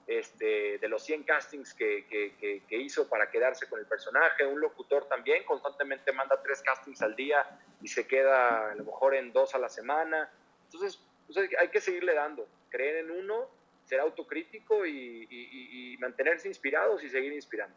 [0.07, 4.45] este, de los 100 castings que, que, hizo para quedarse con el personaje.
[4.45, 7.45] Un locutor también constantemente manda tres castings al día
[7.81, 10.31] y se queda a lo mejor en dos a la semana.
[10.65, 13.49] Entonces, pues hay que seguirle dando, creer en uno
[13.87, 17.75] ser autocrítico y, mantenerse inspirados y seguir inspirando.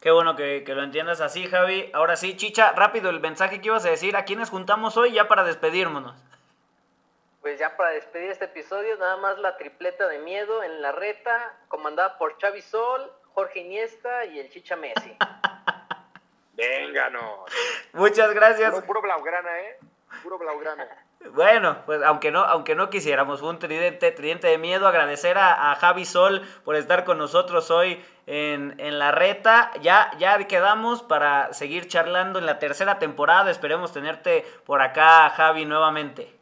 [0.00, 1.90] Qué bueno que, lo entiendas así, Javi.
[1.94, 4.16] Ahora sí, Chicha, rápido el mensaje que ibas a decir.
[4.16, 6.14] ¿A quiénes juntamos hoy ya para despedirnos?
[7.40, 11.56] Pues ya para despedir este episodio, nada más la tripleta de miedo en la reta,
[11.68, 15.16] comandada por Xavi Sol, Jorge Iniesta y el Chicha Messi.
[16.54, 17.44] Venga, no.
[17.92, 18.70] Muchas gracias.
[18.74, 19.78] Puro, puro blaugrana, ¿eh?
[20.22, 20.88] Puro blaugrana.
[21.30, 24.86] Bueno, pues aunque no, aunque no quisiéramos, fue un tridente, tridente de miedo.
[24.86, 29.70] Agradecer a, Javi Sol por estar con nosotros hoy en, la reta.
[29.80, 33.50] Ya, ya quedamos para seguir charlando en la tercera temporada.
[33.50, 36.38] Esperemos tenerte por acá, Javi, nuevamente.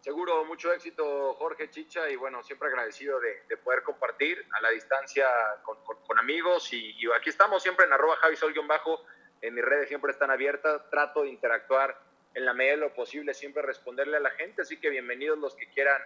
[0.00, 5.26] Seguro, mucho éxito, Jorge Chicha, y bueno, siempre agradecido de, poder compartir a la distancia
[5.62, 6.72] con, amigos.
[6.72, 9.04] Y, aquí estamos siempre en arroba Javi Sol-bajo.
[9.42, 10.88] En mis redes siempre están abiertas.
[10.90, 14.76] Trato de interactuar en la medida de lo posible siempre responderle a la gente, así
[14.76, 16.00] que bienvenidos los que quieran,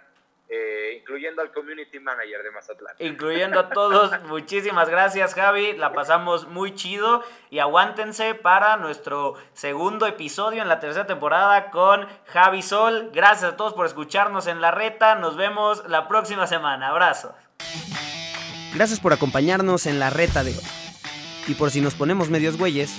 [0.49, 2.95] eh, incluyendo al community manager de Mazatlán.
[2.99, 10.07] Incluyendo a todos, muchísimas gracias Javi, la pasamos muy chido y aguántense para nuestro segundo
[10.07, 13.11] episodio en la tercera temporada con Javi Sol.
[13.12, 17.33] Gracias a todos por escucharnos en la reta, nos vemos la próxima semana, abrazos.
[18.75, 20.64] Gracias por acompañarnos en la reta de hoy.
[21.47, 22.99] Y por si nos ponemos medios güeyes,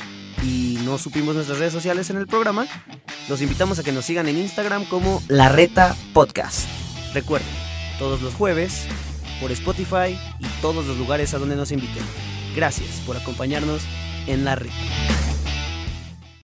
[0.86, 2.68] no supimos nuestras redes sociales en el programa,
[3.28, 6.68] los invitamos a que nos sigan en Instagram como La Reta Podcast.
[7.14, 7.50] Recuerden,
[7.98, 8.88] todos los jueves,
[9.42, 12.04] por Spotify y todos los lugares a donde nos inviten.
[12.56, 13.82] Gracias por acompañarnos
[14.28, 15.25] en La Reta.